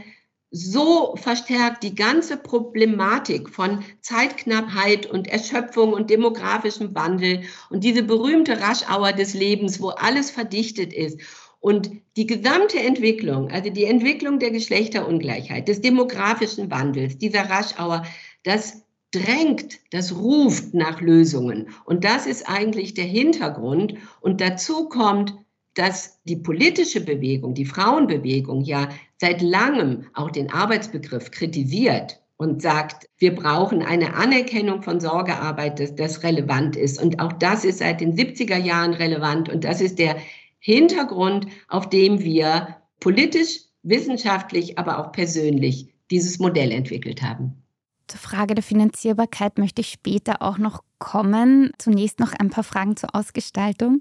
so 0.50 1.14
verstärkt 1.16 1.84
die 1.84 1.94
ganze 1.94 2.36
Problematik 2.36 3.48
von 3.50 3.84
Zeitknappheit 4.00 5.06
und 5.06 5.28
Erschöpfung 5.28 5.92
und 5.92 6.10
demografischem 6.10 6.94
Wandel 6.94 7.42
und 7.70 7.84
diese 7.84 8.02
berühmte 8.02 8.60
Raschauer 8.60 9.12
des 9.12 9.34
Lebens, 9.34 9.80
wo 9.80 9.90
alles 9.90 10.30
verdichtet 10.30 10.92
ist. 10.92 11.20
Und 11.60 11.90
die 12.16 12.26
gesamte 12.26 12.80
Entwicklung, 12.80 13.50
also 13.50 13.70
die 13.70 13.84
Entwicklung 13.84 14.38
der 14.38 14.50
Geschlechterungleichheit, 14.50 15.68
des 15.68 15.82
demografischen 15.82 16.70
Wandels, 16.70 17.18
dieser 17.18 17.48
Raschauer, 17.48 18.04
das 18.42 18.82
drängt, 19.12 19.78
das 19.90 20.16
ruft 20.16 20.74
nach 20.74 21.00
Lösungen. 21.00 21.68
Und 21.84 22.04
das 22.04 22.26
ist 22.26 22.48
eigentlich 22.48 22.94
der 22.94 23.04
Hintergrund. 23.04 23.94
Und 24.20 24.40
dazu 24.40 24.88
kommt 24.88 25.34
dass 25.80 26.20
die 26.24 26.36
politische 26.36 27.00
Bewegung, 27.00 27.54
die 27.54 27.64
Frauenbewegung 27.64 28.60
ja 28.60 28.90
seit 29.16 29.40
langem 29.40 30.04
auch 30.12 30.30
den 30.30 30.52
Arbeitsbegriff 30.52 31.30
kritisiert 31.30 32.20
und 32.36 32.60
sagt, 32.60 33.08
wir 33.16 33.34
brauchen 33.34 33.80
eine 33.80 34.12
Anerkennung 34.12 34.82
von 34.82 35.00
Sorgearbeit, 35.00 35.80
dass 35.80 35.94
das 35.94 36.22
relevant 36.22 36.76
ist. 36.76 37.02
Und 37.02 37.18
auch 37.18 37.32
das 37.32 37.64
ist 37.64 37.78
seit 37.78 38.02
den 38.02 38.14
70er 38.14 38.58
Jahren 38.58 38.92
relevant. 38.92 39.48
Und 39.48 39.64
das 39.64 39.80
ist 39.80 39.98
der 39.98 40.16
Hintergrund, 40.58 41.46
auf 41.68 41.88
dem 41.88 42.20
wir 42.20 42.76
politisch, 43.00 43.60
wissenschaftlich, 43.82 44.78
aber 44.78 44.98
auch 44.98 45.12
persönlich 45.12 45.94
dieses 46.10 46.38
Modell 46.38 46.72
entwickelt 46.72 47.22
haben. 47.22 47.62
Zur 48.06 48.20
Frage 48.20 48.54
der 48.54 48.64
Finanzierbarkeit 48.64 49.56
möchte 49.56 49.80
ich 49.80 49.88
später 49.88 50.42
auch 50.42 50.58
noch 50.58 50.82
kommen. 50.98 51.72
Zunächst 51.78 52.20
noch 52.20 52.34
ein 52.34 52.50
paar 52.50 52.64
Fragen 52.64 52.96
zur 52.96 53.14
Ausgestaltung. 53.14 54.00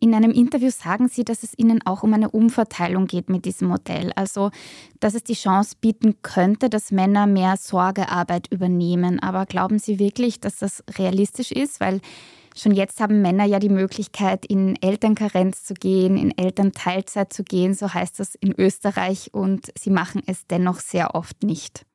In 0.00 0.14
einem 0.14 0.30
Interview 0.30 0.70
sagen 0.70 1.08
Sie, 1.08 1.24
dass 1.24 1.42
es 1.42 1.58
Ihnen 1.58 1.84
auch 1.84 2.04
um 2.04 2.14
eine 2.14 2.30
Umverteilung 2.30 3.06
geht 3.06 3.28
mit 3.28 3.44
diesem 3.44 3.66
Modell. 3.66 4.12
Also, 4.14 4.50
dass 5.00 5.14
es 5.14 5.24
die 5.24 5.34
Chance 5.34 5.74
bieten 5.80 6.22
könnte, 6.22 6.70
dass 6.70 6.92
Männer 6.92 7.26
mehr 7.26 7.56
Sorgearbeit 7.56 8.46
übernehmen. 8.52 9.18
Aber 9.18 9.44
glauben 9.44 9.80
Sie 9.80 9.98
wirklich, 9.98 10.38
dass 10.38 10.58
das 10.58 10.84
realistisch 10.96 11.50
ist? 11.50 11.80
Weil 11.80 12.00
schon 12.54 12.74
jetzt 12.74 13.00
haben 13.00 13.22
Männer 13.22 13.44
ja 13.44 13.58
die 13.58 13.68
Möglichkeit, 13.68 14.46
in 14.46 14.80
Elternkarenz 14.80 15.64
zu 15.64 15.74
gehen, 15.74 16.16
in 16.16 16.36
Elternteilzeit 16.38 17.32
zu 17.32 17.42
gehen. 17.42 17.74
So 17.74 17.92
heißt 17.92 18.20
das 18.20 18.36
in 18.36 18.54
Österreich. 18.56 19.34
Und 19.34 19.72
sie 19.76 19.90
machen 19.90 20.22
es 20.26 20.46
dennoch 20.46 20.78
sehr 20.78 21.16
oft 21.16 21.42
nicht. 21.42 21.87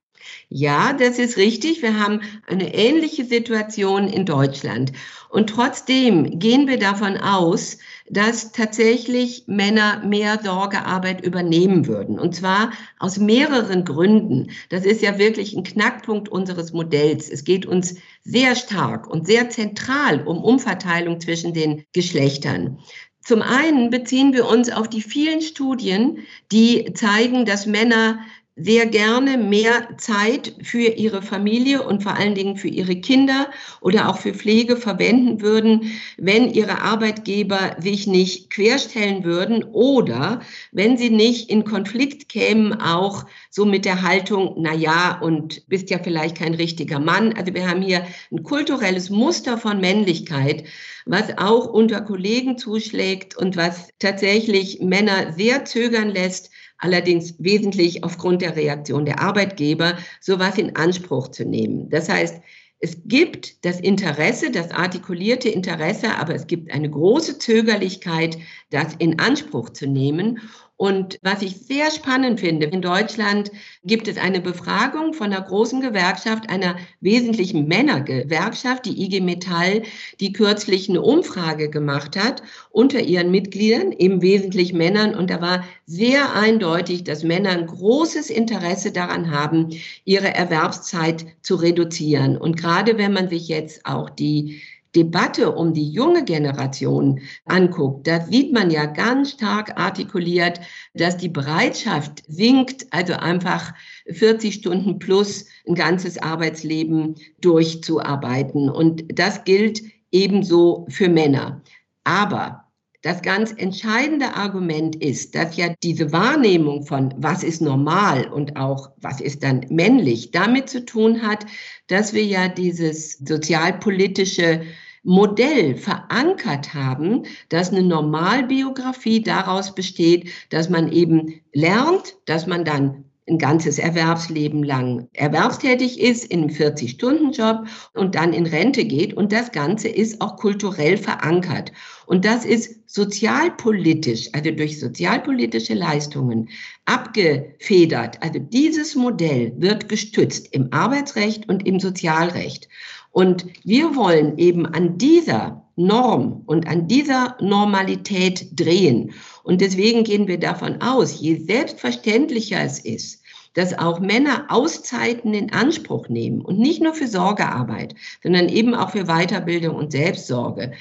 Ja, 0.49 0.93
das 0.93 1.19
ist 1.19 1.37
richtig. 1.37 1.81
Wir 1.81 1.99
haben 1.99 2.21
eine 2.47 2.73
ähnliche 2.73 3.25
Situation 3.25 4.07
in 4.07 4.25
Deutschland. 4.25 4.91
Und 5.29 5.49
trotzdem 5.49 6.37
gehen 6.37 6.67
wir 6.67 6.77
davon 6.77 7.17
aus, 7.17 7.79
dass 8.07 8.51
tatsächlich 8.51 9.45
Männer 9.47 10.03
mehr 10.05 10.39
Sorgearbeit 10.43 11.25
übernehmen 11.25 11.87
würden. 11.87 12.19
Und 12.19 12.35
zwar 12.35 12.71
aus 12.99 13.17
mehreren 13.17 13.83
Gründen. 13.83 14.51
Das 14.69 14.85
ist 14.85 15.01
ja 15.01 15.17
wirklich 15.17 15.55
ein 15.55 15.63
Knackpunkt 15.63 16.29
unseres 16.29 16.71
Modells. 16.71 17.29
Es 17.29 17.43
geht 17.43 17.65
uns 17.65 17.95
sehr 18.23 18.55
stark 18.55 19.07
und 19.07 19.25
sehr 19.25 19.49
zentral 19.49 20.21
um 20.27 20.43
Umverteilung 20.43 21.19
zwischen 21.19 21.53
den 21.53 21.83
Geschlechtern. 21.93 22.77
Zum 23.23 23.41
einen 23.41 23.89
beziehen 23.89 24.33
wir 24.33 24.47
uns 24.47 24.69
auf 24.69 24.89
die 24.89 25.01
vielen 25.01 25.41
Studien, 25.41 26.19
die 26.51 26.93
zeigen, 26.93 27.45
dass 27.45 27.65
Männer 27.65 28.19
sehr 28.55 28.85
gerne 28.85 29.37
mehr 29.37 29.97
Zeit 29.97 30.53
für 30.61 30.87
ihre 30.87 31.23
Familie 31.23 31.81
und 31.81 32.03
vor 32.03 32.15
allen 32.15 32.35
Dingen 32.35 32.55
für 32.55 32.67
ihre 32.67 32.95
Kinder 32.95 33.49
oder 33.81 34.09
auch 34.09 34.19
für 34.19 34.33
Pflege 34.33 34.77
verwenden 34.77 35.41
würden, 35.41 35.91
wenn 36.17 36.53
ihre 36.53 36.81
Arbeitgeber 36.81 37.77
sich 37.79 38.05
nicht 38.05 38.51
querstellen 38.51 39.23
würden 39.23 39.63
oder 39.63 40.41
wenn 40.71 40.97
sie 40.97 41.09
nicht 41.09 41.49
in 41.49 41.63
Konflikt 41.63 42.29
kämen, 42.29 42.73
auch 42.79 43.25
so 43.49 43.65
mit 43.65 43.85
der 43.85 44.03
Haltung, 44.03 44.55
na 44.59 44.73
ja, 44.73 45.19
und 45.19 45.67
bist 45.67 45.89
ja 45.89 45.97
vielleicht 45.97 46.37
kein 46.37 46.53
richtiger 46.53 46.99
Mann. 46.99 47.33
Also 47.33 47.55
wir 47.55 47.67
haben 47.67 47.81
hier 47.81 48.05
ein 48.31 48.43
kulturelles 48.43 49.09
Muster 49.09 49.57
von 49.57 49.81
Männlichkeit, 49.81 50.65
was 51.05 51.37
auch 51.37 51.67
unter 51.67 52.01
Kollegen 52.01 52.57
zuschlägt 52.57 53.35
und 53.35 53.57
was 53.57 53.89
tatsächlich 53.99 54.79
Männer 54.79 55.33
sehr 55.33 55.65
zögern 55.65 56.09
lässt, 56.09 56.51
allerdings 56.83 57.35
wesentlich 57.39 58.03
aufgrund 58.03 58.41
der 58.41 58.55
Reaktion 58.55 59.05
der 59.05 59.19
Arbeitgeber, 59.19 59.97
sowas 60.19 60.57
in 60.57 60.75
Anspruch 60.75 61.29
zu 61.29 61.45
nehmen. 61.45 61.89
Das 61.89 62.09
heißt, 62.09 62.41
es 62.79 62.97
gibt 63.05 63.63
das 63.63 63.79
Interesse, 63.79 64.51
das 64.51 64.71
artikulierte 64.71 65.47
Interesse, 65.47 66.17
aber 66.17 66.35
es 66.35 66.47
gibt 66.47 66.69
eine 66.73 66.89
große 66.89 67.39
Zögerlichkeit, 67.39 68.37
das 68.71 68.95
in 68.99 69.19
Anspruch 69.19 69.69
zu 69.69 69.87
nehmen. 69.87 70.41
Und 70.83 71.17
was 71.21 71.41
ich 71.41 71.55
sehr 71.61 71.89
spannend 71.91 72.41
finde, 72.41 72.65
in 72.65 72.81
Deutschland 72.81 73.51
gibt 73.85 74.09
es 74.09 74.17
eine 74.17 74.41
Befragung 74.41 75.13
von 75.13 75.31
einer 75.31 75.39
großen 75.39 75.79
Gewerkschaft, 75.79 76.49
einer 76.49 76.75
wesentlichen 76.99 77.69
Männergewerkschaft, 77.69 78.83
die 78.83 79.01
IG 79.01 79.21
Metall, 79.21 79.83
die 80.19 80.33
kürzlich 80.33 80.89
eine 80.89 81.01
Umfrage 81.01 81.69
gemacht 81.69 82.21
hat 82.21 82.43
unter 82.69 82.99
ihren 82.99 83.31
Mitgliedern, 83.31 83.93
im 83.93 84.21
Wesentlichen 84.21 84.77
Männern. 84.77 85.15
Und 85.15 85.29
da 85.29 85.39
war 85.39 85.63
sehr 85.85 86.35
eindeutig, 86.35 87.05
dass 87.05 87.23
Männer 87.23 87.51
ein 87.51 87.67
großes 87.67 88.29
Interesse 88.29 88.91
daran 88.91 89.31
haben, 89.31 89.69
ihre 90.03 90.33
Erwerbszeit 90.33 91.25
zu 91.43 91.55
reduzieren. 91.55 92.35
Und 92.35 92.57
gerade 92.57 92.97
wenn 92.97 93.13
man 93.13 93.29
sich 93.29 93.47
jetzt 93.47 93.85
auch 93.85 94.09
die 94.09 94.61
Debatte 94.95 95.51
um 95.51 95.73
die 95.73 95.89
junge 95.89 96.23
Generation 96.23 97.19
anguckt, 97.45 98.07
da 98.07 98.21
sieht 98.21 98.53
man 98.53 98.69
ja 98.69 98.85
ganz 98.85 99.31
stark 99.31 99.79
artikuliert, 99.79 100.59
dass 100.93 101.17
die 101.17 101.29
Bereitschaft 101.29 102.23
sinkt, 102.27 102.87
also 102.91 103.13
einfach 103.13 103.73
40 104.07 104.53
Stunden 104.53 104.99
plus 104.99 105.45
ein 105.67 105.75
ganzes 105.75 106.17
Arbeitsleben 106.17 107.15
durchzuarbeiten. 107.41 108.69
Und 108.69 109.05
das 109.17 109.43
gilt 109.43 109.81
ebenso 110.11 110.85
für 110.89 111.09
Männer. 111.09 111.61
Aber 112.03 112.62
das 113.03 113.21
ganz 113.21 113.53
entscheidende 113.55 114.33
Argument 114.33 114.95
ist, 114.95 115.35
dass 115.35 115.57
ja 115.57 115.67
diese 115.83 116.11
Wahrnehmung 116.11 116.85
von 116.85 117.13
was 117.17 117.43
ist 117.43 117.61
normal 117.61 118.27
und 118.31 118.55
auch 118.55 118.91
was 118.97 119.19
ist 119.21 119.43
dann 119.43 119.65
männlich 119.69 120.31
damit 120.31 120.69
zu 120.69 120.85
tun 120.85 121.21
hat, 121.21 121.45
dass 121.87 122.13
wir 122.13 122.23
ja 122.23 122.47
dieses 122.47 123.19
sozialpolitische 123.19 124.61
Modell 125.03 125.75
verankert 125.75 126.73
haben, 126.73 127.23
dass 127.49 127.71
eine 127.71 127.83
Normalbiografie 127.83 129.21
daraus 129.21 129.75
besteht, 129.75 130.29
dass 130.49 130.69
man 130.69 130.89
eben 130.89 131.41
lernt, 131.51 132.15
dass 132.25 132.47
man 132.47 132.63
dann 132.63 133.03
ein 133.27 133.37
ganzes 133.37 133.79
Erwerbsleben 133.79 134.63
lang 134.63 135.07
erwerbstätig 135.13 135.99
ist, 135.99 136.25
in 136.25 136.41
einem 136.41 136.49
40-Stunden-Job 136.49 137.67
und 137.93 138.15
dann 138.15 138.33
in 138.33 138.45
Rente 138.45 138.83
geht. 138.85 139.13
Und 139.13 139.31
das 139.31 139.51
Ganze 139.51 139.87
ist 139.87 140.19
auch 140.19 140.35
kulturell 140.35 140.97
verankert. 140.97 141.71
Und 142.05 142.25
das 142.25 142.45
ist 142.45 142.89
sozialpolitisch, 142.89 144.29
also 144.33 144.51
durch 144.51 144.79
sozialpolitische 144.79 145.73
Leistungen 145.73 146.49
abgefedert. 146.85 148.21
Also 148.21 148.39
dieses 148.39 148.95
Modell 148.95 149.53
wird 149.57 149.89
gestützt 149.89 150.53
im 150.53 150.71
Arbeitsrecht 150.71 151.49
und 151.49 151.65
im 151.65 151.79
Sozialrecht. 151.79 152.67
Und 153.11 153.45
wir 153.63 153.95
wollen 153.95 154.37
eben 154.37 154.65
an 154.65 154.97
dieser 154.97 155.63
Norm 155.75 156.43
und 156.45 156.67
an 156.67 156.87
dieser 156.87 157.35
Normalität 157.41 158.47
drehen. 158.59 159.13
Und 159.43 159.61
deswegen 159.61 160.03
gehen 160.03 160.27
wir 160.27 160.39
davon 160.39 160.81
aus, 160.81 161.19
je 161.19 161.37
selbstverständlicher 161.37 162.61
es 162.61 162.79
ist, 162.79 163.23
dass 163.53 163.77
auch 163.77 163.99
Männer 163.99 164.45
Auszeiten 164.49 165.33
in 165.33 165.51
Anspruch 165.51 166.09
nehmen 166.09 166.41
und 166.41 166.59
nicht 166.59 166.81
nur 166.81 166.93
für 166.93 167.07
Sorgearbeit, 167.07 167.95
sondern 168.21 168.49
eben 168.49 168.73
auch 168.73 168.91
für 168.91 169.05
Weiterbildung 169.05 169.75
und 169.75 169.91
Selbstsorge, 169.91 170.73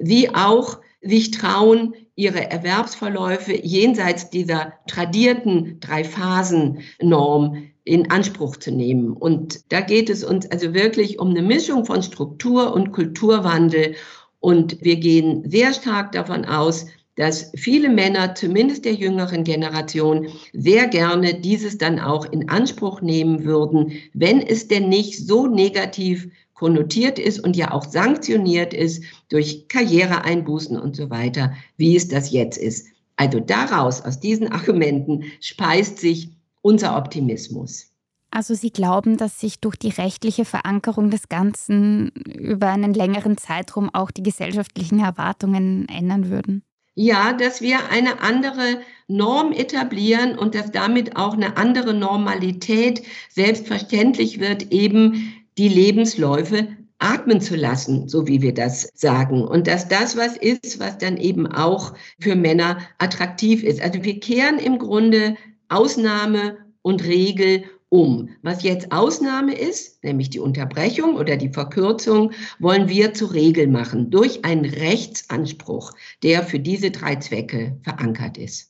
wie 0.00 0.34
auch 0.34 0.80
sich 1.02 1.30
trauen, 1.30 1.94
ihre 2.16 2.50
Erwerbsverläufe 2.50 3.54
jenseits 3.54 4.28
dieser 4.30 4.74
tradierten 4.86 5.80
Drei-Phasen-Norm 5.80 7.70
in 7.84 8.10
Anspruch 8.10 8.56
zu 8.56 8.70
nehmen. 8.70 9.12
Und 9.12 9.72
da 9.72 9.80
geht 9.80 10.10
es 10.10 10.22
uns 10.22 10.50
also 10.50 10.74
wirklich 10.74 11.18
um 11.18 11.30
eine 11.30 11.42
Mischung 11.42 11.86
von 11.86 12.02
Struktur- 12.02 12.74
und 12.74 12.92
Kulturwandel. 12.92 13.94
Und 14.38 14.82
wir 14.82 14.96
gehen 14.96 15.48
sehr 15.48 15.72
stark 15.72 16.12
davon 16.12 16.44
aus, 16.44 16.86
dass 17.16 17.52
viele 17.54 17.88
Männer, 17.88 18.34
zumindest 18.34 18.84
der 18.84 18.94
jüngeren 18.94 19.44
Generation, 19.44 20.28
sehr 20.52 20.86
gerne 20.86 21.34
dieses 21.34 21.78
dann 21.78 21.98
auch 21.98 22.30
in 22.30 22.48
Anspruch 22.48 23.02
nehmen 23.02 23.44
würden, 23.44 23.92
wenn 24.14 24.40
es 24.40 24.68
denn 24.68 24.88
nicht 24.88 25.26
so 25.26 25.46
negativ 25.46 26.28
konnotiert 26.60 27.18
ist 27.18 27.40
und 27.40 27.56
ja 27.56 27.70
auch 27.72 27.84
sanktioniert 27.84 28.74
ist 28.74 29.02
durch 29.30 29.66
Karriereeinbußen 29.68 30.78
und 30.78 30.94
so 30.94 31.08
weiter, 31.08 31.54
wie 31.78 31.96
es 31.96 32.08
das 32.08 32.30
jetzt 32.30 32.58
ist. 32.58 32.86
Also 33.16 33.40
daraus, 33.40 34.02
aus 34.02 34.20
diesen 34.20 34.52
Argumenten, 34.52 35.24
speist 35.40 35.98
sich 35.98 36.28
unser 36.60 36.98
Optimismus. 36.98 37.86
Also 38.30 38.52
Sie 38.54 38.70
glauben, 38.70 39.16
dass 39.16 39.40
sich 39.40 39.58
durch 39.60 39.76
die 39.76 39.88
rechtliche 39.88 40.44
Verankerung 40.44 41.10
des 41.10 41.30
Ganzen 41.30 42.10
über 42.10 42.68
einen 42.68 42.92
längeren 42.92 43.38
Zeitraum 43.38 43.88
auch 43.94 44.10
die 44.10 44.22
gesellschaftlichen 44.22 45.00
Erwartungen 45.00 45.88
ändern 45.88 46.28
würden? 46.28 46.62
Ja, 46.94 47.32
dass 47.32 47.62
wir 47.62 47.88
eine 47.88 48.20
andere 48.20 48.82
Norm 49.08 49.52
etablieren 49.52 50.38
und 50.38 50.54
dass 50.54 50.70
damit 50.70 51.16
auch 51.16 51.32
eine 51.32 51.56
andere 51.56 51.94
Normalität 51.94 53.02
selbstverständlich 53.30 54.40
wird, 54.40 54.70
eben 54.70 55.39
die 55.60 55.68
Lebensläufe 55.68 56.68
atmen 57.00 57.42
zu 57.42 57.54
lassen, 57.54 58.08
so 58.08 58.26
wie 58.26 58.40
wir 58.40 58.54
das 58.54 58.88
sagen. 58.94 59.46
Und 59.46 59.66
dass 59.66 59.88
das 59.88 60.16
was 60.16 60.38
ist, 60.38 60.80
was 60.80 60.96
dann 60.96 61.18
eben 61.18 61.46
auch 61.46 61.92
für 62.18 62.34
Männer 62.34 62.78
attraktiv 62.96 63.62
ist. 63.62 63.82
Also 63.82 64.02
wir 64.02 64.18
kehren 64.20 64.58
im 64.58 64.78
Grunde 64.78 65.36
Ausnahme 65.68 66.56
und 66.80 67.04
Regel 67.04 67.64
um. 67.90 68.30
Was 68.40 68.62
jetzt 68.62 68.90
Ausnahme 68.90 69.54
ist, 69.54 70.02
nämlich 70.02 70.30
die 70.30 70.40
Unterbrechung 70.40 71.16
oder 71.16 71.36
die 71.36 71.52
Verkürzung, 71.52 72.32
wollen 72.58 72.88
wir 72.88 73.12
zur 73.12 73.34
Regel 73.34 73.66
machen 73.66 74.10
durch 74.10 74.46
einen 74.46 74.64
Rechtsanspruch, 74.64 75.92
der 76.22 76.42
für 76.42 76.58
diese 76.58 76.90
drei 76.90 77.16
Zwecke 77.16 77.76
verankert 77.82 78.38
ist. 78.38 78.69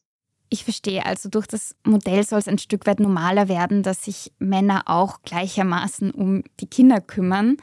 Ich 0.52 0.64
verstehe, 0.64 1.06
also 1.06 1.28
durch 1.28 1.46
das 1.46 1.76
Modell 1.84 2.24
soll 2.24 2.40
es 2.40 2.48
ein 2.48 2.58
Stück 2.58 2.86
weit 2.86 2.98
normaler 2.98 3.48
werden, 3.48 3.84
dass 3.84 4.04
sich 4.04 4.32
Männer 4.40 4.82
auch 4.86 5.22
gleichermaßen 5.22 6.10
um 6.10 6.42
die 6.58 6.66
Kinder 6.66 7.00
kümmern. 7.00 7.56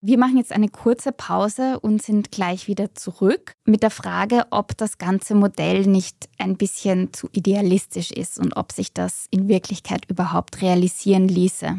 Wir 0.00 0.18
machen 0.18 0.38
jetzt 0.38 0.52
eine 0.52 0.70
kurze 0.70 1.12
Pause 1.12 1.80
und 1.80 2.02
sind 2.02 2.30
gleich 2.30 2.66
wieder 2.66 2.94
zurück 2.94 3.54
mit 3.66 3.82
der 3.82 3.90
Frage, 3.90 4.46
ob 4.50 4.76
das 4.76 4.96
ganze 4.96 5.34
Modell 5.34 5.86
nicht 5.86 6.28
ein 6.38 6.56
bisschen 6.56 7.12
zu 7.12 7.28
idealistisch 7.32 8.10
ist 8.10 8.38
und 8.38 8.56
ob 8.56 8.72
sich 8.72 8.94
das 8.94 9.26
in 9.30 9.48
Wirklichkeit 9.48 10.08
überhaupt 10.10 10.62
realisieren 10.62 11.28
ließe. 11.28 11.78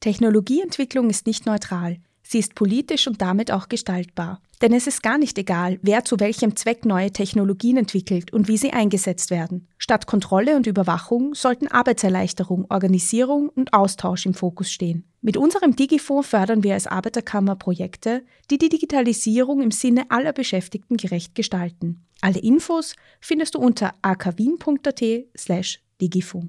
Technologieentwicklung 0.00 1.10
ist 1.10 1.26
nicht 1.26 1.46
neutral. 1.46 1.98
Sie 2.22 2.38
ist 2.38 2.56
politisch 2.56 3.06
und 3.06 3.22
damit 3.22 3.52
auch 3.52 3.68
gestaltbar. 3.68 4.40
Denn 4.62 4.72
es 4.72 4.86
ist 4.86 5.02
gar 5.02 5.18
nicht 5.18 5.36
egal, 5.38 5.78
wer 5.82 6.04
zu 6.04 6.18
welchem 6.18 6.56
Zweck 6.56 6.84
neue 6.84 7.12
Technologien 7.12 7.76
entwickelt 7.76 8.32
und 8.32 8.48
wie 8.48 8.56
sie 8.56 8.72
eingesetzt 8.72 9.30
werden. 9.30 9.68
Statt 9.76 10.06
Kontrolle 10.06 10.56
und 10.56 10.66
Überwachung 10.66 11.34
sollten 11.34 11.68
Arbeitserleichterung, 11.68 12.66
Organisierung 12.70 13.50
und 13.50 13.74
Austausch 13.74 14.24
im 14.24 14.34
Fokus 14.34 14.70
stehen. 14.70 15.04
Mit 15.20 15.36
unserem 15.36 15.76
Digifonds 15.76 16.28
fördern 16.28 16.62
wir 16.62 16.74
als 16.74 16.86
Arbeiterkammer 16.86 17.56
Projekte, 17.56 18.24
die 18.50 18.58
die 18.58 18.68
Digitalisierung 18.68 19.60
im 19.60 19.70
Sinne 19.70 20.06
aller 20.10 20.32
Beschäftigten 20.32 20.96
gerecht 20.96 21.34
gestalten. 21.34 22.06
Alle 22.20 22.38
Infos 22.38 22.94
findest 23.20 23.54
du 23.54 23.58
unter 23.58 23.92
akwien.at 24.02 25.02
slash 25.36 25.80
Digifonds. 26.00 26.48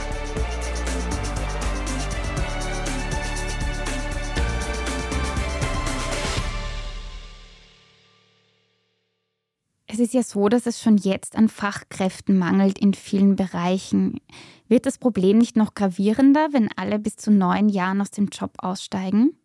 Ist 10.01 10.13
ja 10.13 10.23
so, 10.23 10.49
dass 10.49 10.65
es 10.65 10.81
schon 10.81 10.97
jetzt 10.97 11.35
an 11.35 11.47
Fachkräften 11.47 12.37
mangelt 12.37 12.79
in 12.79 12.93
vielen 12.93 13.35
Bereichen. 13.35 14.19
Wird 14.67 14.85
das 14.85 14.97
Problem 14.97 15.37
nicht 15.37 15.55
noch 15.55 15.73
gravierender, 15.73 16.49
wenn 16.51 16.69
alle 16.75 16.99
bis 16.99 17.15
zu 17.15 17.31
neun 17.31 17.69
Jahren 17.69 18.01
aus 18.01 18.11
dem 18.11 18.27
Job 18.27 18.53
aussteigen? 18.57 19.37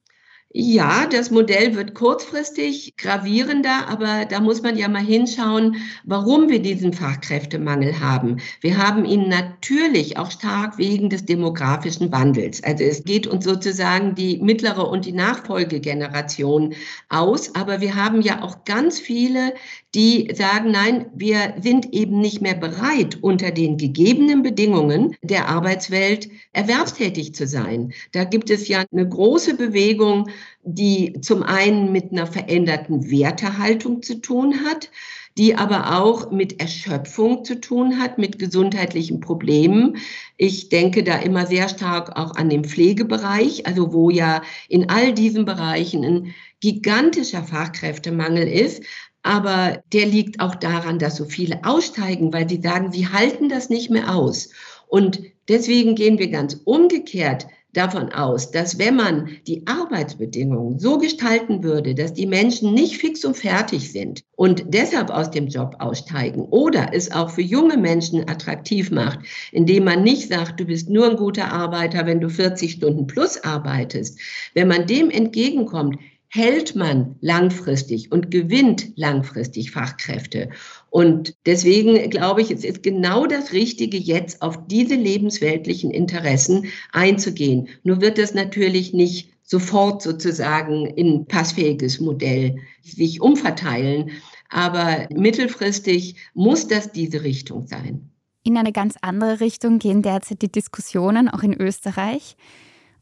Ja, 0.58 1.06
das 1.06 1.30
Modell 1.30 1.74
wird 1.74 1.92
kurzfristig 1.92 2.96
gravierender, 2.96 3.88
aber 3.88 4.24
da 4.24 4.40
muss 4.40 4.62
man 4.62 4.78
ja 4.78 4.88
mal 4.88 5.04
hinschauen, 5.04 5.76
warum 6.04 6.48
wir 6.48 6.62
diesen 6.62 6.94
Fachkräftemangel 6.94 8.00
haben. 8.00 8.38
Wir 8.62 8.78
haben 8.78 9.04
ihn 9.04 9.28
natürlich 9.28 10.16
auch 10.16 10.30
stark 10.30 10.78
wegen 10.78 11.10
des 11.10 11.26
demografischen 11.26 12.10
Wandels. 12.10 12.64
Also 12.64 12.84
es 12.84 13.04
geht 13.04 13.26
uns 13.26 13.44
sozusagen 13.44 14.14
die 14.14 14.38
mittlere 14.38 14.88
und 14.88 15.04
die 15.04 15.12
Nachfolgegeneration 15.12 16.74
aus, 17.10 17.54
aber 17.54 17.82
wir 17.82 17.94
haben 17.94 18.22
ja 18.22 18.42
auch 18.42 18.64
ganz 18.64 18.98
viele, 18.98 19.52
die 19.96 20.28
sagen, 20.34 20.72
nein, 20.72 21.06
wir 21.14 21.54
sind 21.62 21.94
eben 21.94 22.20
nicht 22.20 22.42
mehr 22.42 22.54
bereit, 22.54 23.16
unter 23.22 23.50
den 23.50 23.78
gegebenen 23.78 24.42
Bedingungen 24.42 25.16
der 25.22 25.48
Arbeitswelt 25.48 26.28
erwerbstätig 26.52 27.34
zu 27.34 27.46
sein. 27.46 27.94
Da 28.12 28.24
gibt 28.24 28.50
es 28.50 28.68
ja 28.68 28.84
eine 28.92 29.08
große 29.08 29.56
Bewegung, 29.56 30.28
die 30.64 31.18
zum 31.22 31.42
einen 31.42 31.92
mit 31.92 32.12
einer 32.12 32.26
veränderten 32.26 33.10
Wertehaltung 33.10 34.02
zu 34.02 34.20
tun 34.20 34.66
hat, 34.66 34.90
die 35.38 35.54
aber 35.54 35.98
auch 35.98 36.30
mit 36.30 36.60
Erschöpfung 36.60 37.44
zu 37.44 37.60
tun 37.60 37.98
hat, 37.98 38.18
mit 38.18 38.38
gesundheitlichen 38.38 39.20
Problemen. 39.20 39.96
Ich 40.36 40.68
denke 40.68 41.04
da 41.04 41.16
immer 41.16 41.46
sehr 41.46 41.68
stark 41.68 42.16
auch 42.18 42.36
an 42.36 42.50
den 42.50 42.64
Pflegebereich, 42.64 43.66
also 43.66 43.92
wo 43.92 44.10
ja 44.10 44.42
in 44.68 44.90
all 44.90 45.12
diesen 45.12 45.44
Bereichen 45.44 46.04
ein 46.04 46.34
gigantischer 46.60 47.42
Fachkräftemangel 47.42 48.48
ist. 48.48 48.82
Aber 49.26 49.82
der 49.92 50.06
liegt 50.06 50.38
auch 50.38 50.54
daran, 50.54 51.00
dass 51.00 51.16
so 51.16 51.24
viele 51.24 51.64
aussteigen, 51.64 52.32
weil 52.32 52.48
sie 52.48 52.60
sagen, 52.62 52.92
sie 52.92 53.08
halten 53.08 53.48
das 53.48 53.68
nicht 53.70 53.90
mehr 53.90 54.14
aus. 54.14 54.50
Und 54.86 55.20
deswegen 55.48 55.96
gehen 55.96 56.20
wir 56.20 56.30
ganz 56.30 56.60
umgekehrt 56.64 57.48
davon 57.72 58.12
aus, 58.12 58.52
dass 58.52 58.78
wenn 58.78 58.94
man 58.94 59.30
die 59.48 59.66
Arbeitsbedingungen 59.66 60.78
so 60.78 60.98
gestalten 60.98 61.64
würde, 61.64 61.96
dass 61.96 62.14
die 62.14 62.26
Menschen 62.26 62.72
nicht 62.72 62.98
fix 62.98 63.24
und 63.24 63.36
fertig 63.36 63.90
sind 63.90 64.22
und 64.36 64.64
deshalb 64.68 65.10
aus 65.10 65.32
dem 65.32 65.48
Job 65.48 65.74
aussteigen 65.80 66.42
oder 66.42 66.90
es 66.92 67.10
auch 67.10 67.30
für 67.30 67.42
junge 67.42 67.76
Menschen 67.76 68.28
attraktiv 68.28 68.92
macht, 68.92 69.18
indem 69.50 69.84
man 69.84 70.04
nicht 70.04 70.28
sagt, 70.28 70.60
du 70.60 70.66
bist 70.66 70.88
nur 70.88 71.10
ein 71.10 71.16
guter 71.16 71.52
Arbeiter, 71.52 72.06
wenn 72.06 72.20
du 72.20 72.30
40 72.30 72.70
Stunden 72.70 73.08
plus 73.08 73.42
arbeitest, 73.42 74.20
wenn 74.54 74.68
man 74.68 74.86
dem 74.86 75.10
entgegenkommt, 75.10 75.98
hält 76.28 76.74
man 76.74 77.16
langfristig 77.20 78.12
und 78.12 78.30
gewinnt 78.30 78.92
langfristig 78.96 79.70
Fachkräfte. 79.70 80.50
Und 80.90 81.34
deswegen 81.46 82.10
glaube 82.10 82.42
ich, 82.42 82.50
es 82.50 82.64
ist 82.64 82.82
genau 82.82 83.26
das 83.26 83.52
Richtige, 83.52 83.96
jetzt 83.96 84.42
auf 84.42 84.66
diese 84.66 84.94
lebensweltlichen 84.94 85.90
Interessen 85.90 86.66
einzugehen. 86.92 87.68
Nur 87.84 88.00
wird 88.00 88.18
das 88.18 88.34
natürlich 88.34 88.92
nicht 88.92 89.30
sofort 89.42 90.02
sozusagen 90.02 90.86
in 90.86 91.26
passfähiges 91.26 92.00
Modell 92.00 92.56
sich 92.82 93.20
umverteilen. 93.20 94.10
Aber 94.48 95.08
mittelfristig 95.14 96.16
muss 96.34 96.68
das 96.68 96.92
diese 96.92 97.22
Richtung 97.22 97.66
sein. 97.66 98.10
In 98.44 98.56
eine 98.56 98.72
ganz 98.72 98.94
andere 99.00 99.40
Richtung 99.40 99.78
gehen 99.78 100.02
derzeit 100.02 100.40
die 100.42 100.50
Diskussionen, 100.50 101.28
auch 101.28 101.42
in 101.42 101.52
Österreich. 101.52 102.36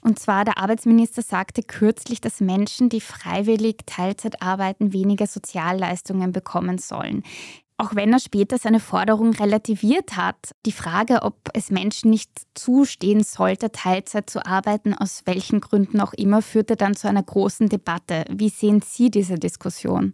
Und 0.05 0.19
zwar 0.19 0.45
der 0.45 0.59
Arbeitsminister 0.59 1.23
sagte 1.23 1.63
kürzlich, 1.63 2.21
dass 2.21 2.43
Menschen, 2.43 2.91
die 2.91 3.01
freiwillig 3.01 3.79
Teilzeit 3.87 4.43
arbeiten, 4.43 4.93
weniger 4.93 5.27
Sozialleistungen 5.27 6.31
bekommen 6.31 6.77
sollen. 6.77 7.23
Auch 7.79 7.95
wenn 7.97 8.13
er 8.13 8.21
später 8.21 8.59
seine 8.59 8.81
Forderung 8.81 9.33
relativiert 9.33 10.15
hat, 10.15 10.53
die 10.67 10.73
Frage, 10.73 11.23
ob 11.23 11.37
es 11.55 11.71
Menschen 11.71 12.11
nicht 12.11 12.31
zustehen 12.53 13.25
sollte, 13.25 13.73
Teilzeit 13.73 14.29
zu 14.29 14.45
arbeiten, 14.45 14.93
aus 14.93 15.23
welchen 15.25 15.63
Gründen 15.63 16.01
auch 16.01 16.13
immer, 16.13 16.43
führte 16.43 16.77
dann 16.77 16.95
zu 16.95 17.09
einer 17.09 17.23
großen 17.23 17.71
Debatte. 17.71 18.25
Wie 18.31 18.51
sehen 18.51 18.83
Sie 18.85 19.11
diese 19.11 19.37
Diskussion? 19.37 20.13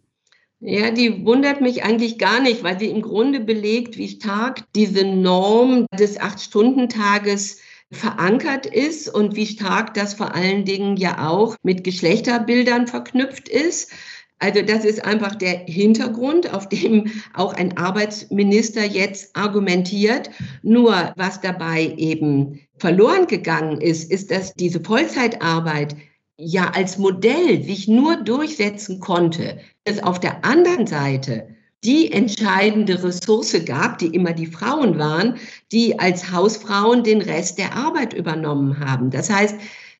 Ja, 0.60 0.90
die 0.90 1.24
wundert 1.24 1.62
mich 1.62 1.82
eigentlich 1.82 2.18
gar 2.18 2.40
nicht, 2.40 2.62
weil 2.62 2.78
sie 2.78 2.88
im 2.90 3.02
Grunde 3.02 3.40
belegt, 3.40 3.96
wie 3.96 4.08
stark 4.08 4.62
diese 4.74 5.04
Norm 5.04 5.86
des 5.98 6.20
Acht-Stunden-Tages 6.20 7.60
verankert 7.92 8.66
ist 8.66 9.08
und 9.08 9.34
wie 9.36 9.46
stark 9.46 9.94
das 9.94 10.14
vor 10.14 10.34
allen 10.34 10.64
Dingen 10.64 10.96
ja 10.96 11.28
auch 11.28 11.56
mit 11.62 11.84
Geschlechterbildern 11.84 12.86
verknüpft 12.86 13.48
ist. 13.48 13.90
Also 14.38 14.62
das 14.62 14.84
ist 14.86 15.04
einfach 15.04 15.34
der 15.34 15.58
Hintergrund, 15.66 16.54
auf 16.54 16.68
dem 16.68 17.10
auch 17.34 17.52
ein 17.52 17.76
Arbeitsminister 17.76 18.84
jetzt 18.84 19.36
argumentiert. 19.36 20.30
Nur 20.62 21.12
was 21.16 21.40
dabei 21.40 21.92
eben 21.98 22.60
verloren 22.78 23.26
gegangen 23.26 23.80
ist, 23.80 24.10
ist, 24.10 24.30
dass 24.30 24.54
diese 24.54 24.80
Vollzeitarbeit 24.80 25.94
ja 26.38 26.70
als 26.70 26.96
Modell 26.96 27.62
sich 27.62 27.86
nur 27.86 28.16
durchsetzen 28.16 28.98
konnte, 29.00 29.58
es 29.84 30.02
auf 30.02 30.18
der 30.18 30.42
anderen 30.42 30.86
Seite 30.86 31.48
die 31.84 32.12
entscheidende 32.12 33.02
Ressource 33.02 33.64
gab, 33.64 33.98
die 33.98 34.14
immer 34.14 34.32
die 34.32 34.46
Frauen 34.46 34.98
waren, 34.98 35.36
die 35.72 35.98
als 35.98 36.30
Hausfrauen 36.30 37.02
den 37.02 37.22
Rest 37.22 37.58
der 37.58 37.74
Arbeit 37.74 38.12
übernommen 38.12 38.78
haben. 38.80 39.10
Das 39.10 39.30
heißt, 39.30 39.56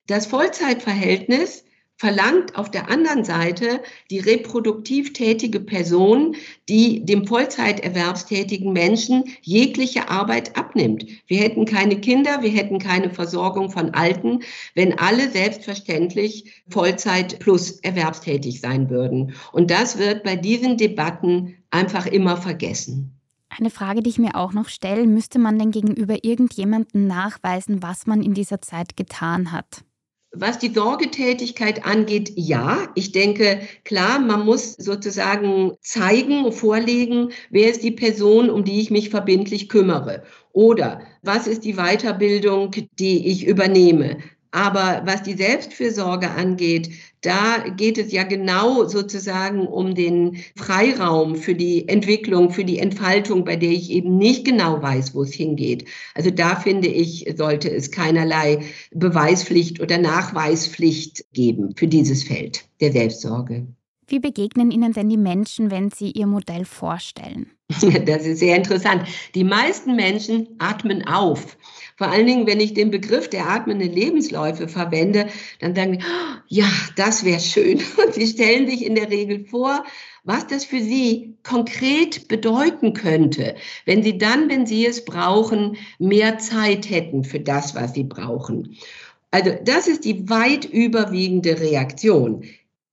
das 0.07 0.27
Vollzeitverhältnis 0.27 1.63
verlangt 2.01 2.55
auf 2.55 2.71
der 2.71 2.89
anderen 2.89 3.23
Seite 3.23 3.79
die 4.09 4.17
reproduktiv 4.17 5.13
tätige 5.13 5.59
Person, 5.59 6.35
die 6.67 7.05
dem 7.05 7.27
Vollzeiterwerbstätigen 7.27 8.73
Menschen 8.73 9.25
jegliche 9.43 10.09
Arbeit 10.09 10.57
abnimmt. 10.57 11.05
Wir 11.27 11.37
hätten 11.37 11.65
keine 11.65 12.01
Kinder, 12.01 12.41
wir 12.41 12.49
hätten 12.49 12.79
keine 12.79 13.11
Versorgung 13.11 13.69
von 13.69 13.93
Alten, 13.93 14.39
wenn 14.73 14.97
alle 14.97 15.29
selbstverständlich 15.29 16.63
Vollzeit 16.67 17.37
plus 17.37 17.69
erwerbstätig 17.81 18.61
sein 18.61 18.89
würden. 18.89 19.35
Und 19.51 19.69
das 19.69 19.99
wird 19.99 20.23
bei 20.23 20.35
diesen 20.35 20.77
Debatten 20.77 21.57
einfach 21.69 22.07
immer 22.07 22.35
vergessen. 22.35 23.15
Eine 23.49 23.69
Frage, 23.69 24.01
die 24.01 24.09
ich 24.09 24.17
mir 24.17 24.33
auch 24.33 24.53
noch 24.53 24.69
stelle, 24.69 25.05
müsste 25.05 25.37
man 25.37 25.59
denn 25.59 25.69
gegenüber 25.69 26.23
irgendjemandem 26.23 27.05
nachweisen, 27.05 27.83
was 27.83 28.07
man 28.07 28.23
in 28.23 28.33
dieser 28.33 28.59
Zeit 28.59 28.97
getan 28.97 29.51
hat? 29.51 29.83
Was 30.33 30.59
die 30.59 30.73
Sorgetätigkeit 30.73 31.85
angeht, 31.85 32.31
ja. 32.35 32.87
Ich 32.95 33.11
denke, 33.11 33.61
klar, 33.83 34.19
man 34.19 34.45
muss 34.45 34.73
sozusagen 34.73 35.73
zeigen, 35.81 36.53
vorlegen, 36.53 37.31
wer 37.49 37.69
ist 37.69 37.83
die 37.83 37.91
Person, 37.91 38.49
um 38.49 38.63
die 38.63 38.79
ich 38.79 38.91
mich 38.91 39.09
verbindlich 39.09 39.67
kümmere. 39.67 40.23
Oder 40.53 41.01
was 41.21 41.47
ist 41.47 41.65
die 41.65 41.75
Weiterbildung, 41.75 42.71
die 42.97 43.27
ich 43.27 43.45
übernehme. 43.45 44.19
Aber 44.51 45.01
was 45.05 45.23
die 45.23 45.33
Selbstfürsorge 45.37 46.29
angeht, 46.29 46.89
da 47.21 47.69
geht 47.69 47.97
es 47.97 48.11
ja 48.11 48.23
genau 48.23 48.85
sozusagen 48.85 49.65
um 49.65 49.95
den 49.95 50.37
Freiraum 50.57 51.35
für 51.35 51.55
die 51.55 51.87
Entwicklung, 51.87 52.51
für 52.51 52.65
die 52.65 52.79
Entfaltung, 52.79 53.45
bei 53.45 53.55
der 53.55 53.71
ich 53.71 53.91
eben 53.91 54.17
nicht 54.17 54.43
genau 54.43 54.81
weiß, 54.81 55.15
wo 55.15 55.23
es 55.23 55.33
hingeht. 55.33 55.85
Also 56.15 56.31
da 56.31 56.55
finde 56.55 56.89
ich, 56.89 57.31
sollte 57.37 57.71
es 57.71 57.91
keinerlei 57.91 58.65
Beweispflicht 58.91 59.79
oder 59.81 59.97
Nachweispflicht 59.97 61.25
geben 61.31 61.73
für 61.77 61.87
dieses 61.87 62.23
Feld 62.23 62.65
der 62.81 62.91
Selbstsorge. 62.91 63.67
Wie 64.07 64.19
begegnen 64.19 64.71
Ihnen 64.71 64.91
denn 64.91 65.07
die 65.07 65.15
Menschen, 65.15 65.71
wenn 65.71 65.89
Sie 65.89 66.11
Ihr 66.11 66.27
Modell 66.27 66.65
vorstellen? 66.65 67.51
Das 68.05 68.25
ist 68.25 68.39
sehr 68.39 68.55
interessant. 68.55 69.07
Die 69.35 69.43
meisten 69.43 69.95
Menschen 69.95 70.47
atmen 70.59 71.07
auf. 71.07 71.57
Vor 71.97 72.09
allen 72.09 72.25
Dingen, 72.25 72.47
wenn 72.47 72.59
ich 72.59 72.73
den 72.73 72.89
Begriff 72.89 73.29
der 73.29 73.47
atmenden 73.47 73.91
Lebensläufe 73.91 74.67
verwende, 74.67 75.27
dann 75.59 75.75
sagen 75.75 75.99
die, 75.99 76.03
ja, 76.47 76.67
das 76.95 77.23
wäre 77.23 77.39
schön. 77.39 77.77
Und 78.05 78.13
sie 78.13 78.27
stellen 78.27 78.67
sich 78.67 78.85
in 78.85 78.95
der 78.95 79.09
Regel 79.11 79.45
vor, 79.45 79.83
was 80.23 80.47
das 80.47 80.65
für 80.65 80.81
sie 80.81 81.35
konkret 81.43 82.27
bedeuten 82.27 82.93
könnte, 82.93 83.55
wenn 83.85 84.03
sie 84.03 84.17
dann, 84.17 84.49
wenn 84.49 84.65
sie 84.65 84.85
es 84.85 85.05
brauchen, 85.05 85.77
mehr 85.99 86.37
Zeit 86.37 86.89
hätten 86.89 87.23
für 87.23 87.39
das, 87.39 87.75
was 87.75 87.93
sie 87.93 88.03
brauchen. 88.03 88.77
Also 89.31 89.51
das 89.63 89.87
ist 89.87 90.03
die 90.03 90.29
weit 90.29 90.65
überwiegende 90.65 91.59
Reaktion. 91.59 92.43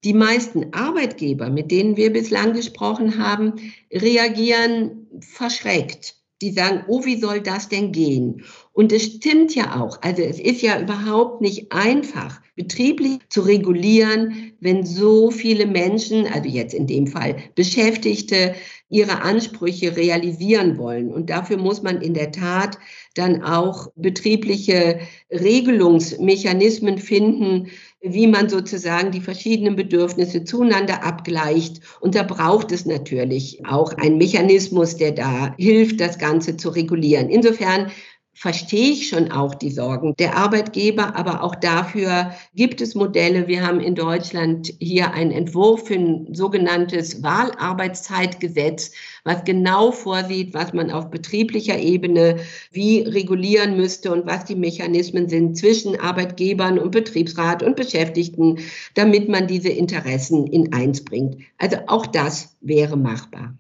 Die 0.05 0.15
meisten 0.15 0.73
Arbeitgeber, 0.73 1.51
mit 1.51 1.71
denen 1.71 1.97
wir 1.97 2.13
bislang 2.13 2.53
gesprochen 2.53 3.19
haben, 3.19 3.55
reagieren 3.93 5.09
verschreckt 5.21 6.19
die 6.41 6.53
sagen, 6.53 6.85
oh, 6.87 7.05
wie 7.05 7.19
soll 7.19 7.41
das 7.41 7.69
denn 7.69 7.91
gehen? 7.91 8.45
Und 8.73 8.93
es 8.93 9.03
stimmt 9.03 9.55
ja 9.57 9.81
auch. 9.81 10.01
Also 10.03 10.23
es 10.23 10.39
ist 10.39 10.63
ja 10.63 10.81
überhaupt 10.81 11.41
nicht 11.41 11.73
einfach, 11.73 12.41
betrieblich 12.55 13.19
zu 13.29 13.41
regulieren, 13.41 14.53
wenn 14.61 14.87
so 14.87 15.33
viele 15.33 15.67
Menschen, 15.67 16.27
also 16.27 16.49
jetzt 16.49 16.75
in 16.75 16.87
dem 16.87 17.09
Fall 17.09 17.37
Beschäftigte, 17.57 18.55
ihre 18.89 19.23
Ansprüche 19.23 19.97
realisieren 19.97 20.79
wollen. 20.79 21.13
Und 21.13 21.29
dafür 21.29 21.57
muss 21.57 21.83
man 21.83 22.01
in 22.01 22.15
der 22.15 22.31
Tat 22.31 22.79
dann 23.15 23.43
auch 23.43 23.89
betriebliche 23.97 25.01
Regelungsmechanismen 25.33 26.99
finden, 26.99 27.69
wie 28.01 28.27
man 28.27 28.49
sozusagen 28.49 29.11
die 29.11 29.21
verschiedenen 29.21 29.77
Bedürfnisse 29.77 30.45
zueinander 30.45 31.03
abgleicht. 31.05 31.81
Und 32.01 32.15
da 32.15 32.23
braucht 32.23 32.71
es 32.71 32.87
natürlich 32.87 33.65
auch 33.67 33.93
einen 33.95 34.19
Mechanismus, 34.19 34.97
der 34.97 35.13
da 35.13 35.55
hilft, 35.59 36.01
das 36.01 36.19
Ganze 36.19 36.57
zu 36.57 36.69
regulieren. 36.69 37.29
Insofern 37.29 37.91
verstehe 38.39 38.93
ich 38.93 39.09
schon 39.09 39.33
auch 39.33 39.57
die 39.57 39.73
Sorgen 39.73 40.15
der 40.17 40.37
Arbeitgeber, 40.37 41.17
aber 41.17 41.43
auch 41.43 41.57
dafür 41.57 42.31
gibt 42.55 42.81
es 42.81 42.95
Modelle. 42.95 43.49
Wir 43.49 43.67
haben 43.67 43.81
in 43.81 43.97
Deutschland 43.97 44.73
hier 44.79 45.13
einen 45.13 45.33
Entwurf 45.33 45.89
für 45.89 45.95
ein 45.95 46.33
sogenanntes 46.33 47.21
Wahlarbeitszeitgesetz, 47.25 48.93
was 49.25 49.43
genau 49.43 49.91
vorsieht, 49.91 50.55
was 50.55 50.73
man 50.73 50.93
auf 50.93 51.11
betrieblicher 51.11 51.81
Ebene 51.81 52.37
wie 52.71 53.01
regulieren 53.01 53.77
müsste 53.77 54.13
und 54.13 54.25
was 54.25 54.45
die 54.45 54.55
Mechanismen 54.55 55.29
sind 55.29 55.59
zwischen 55.59 55.99
Arbeitgebern 55.99 56.79
und 56.79 56.93
Betriebsrat 56.93 57.65
und 57.65 57.75
Beschäftigten, 57.75 58.61
damit 58.95 59.29
man 59.29 59.49
diese 59.49 59.71
Interessen 59.71 60.47
in 60.47 60.73
eins 60.73 61.05
bringt. 61.05 61.39
Also 61.59 61.79
auch 61.89 62.07
das 62.07 62.57
wäre 62.61 62.97
machbar. 62.97 63.59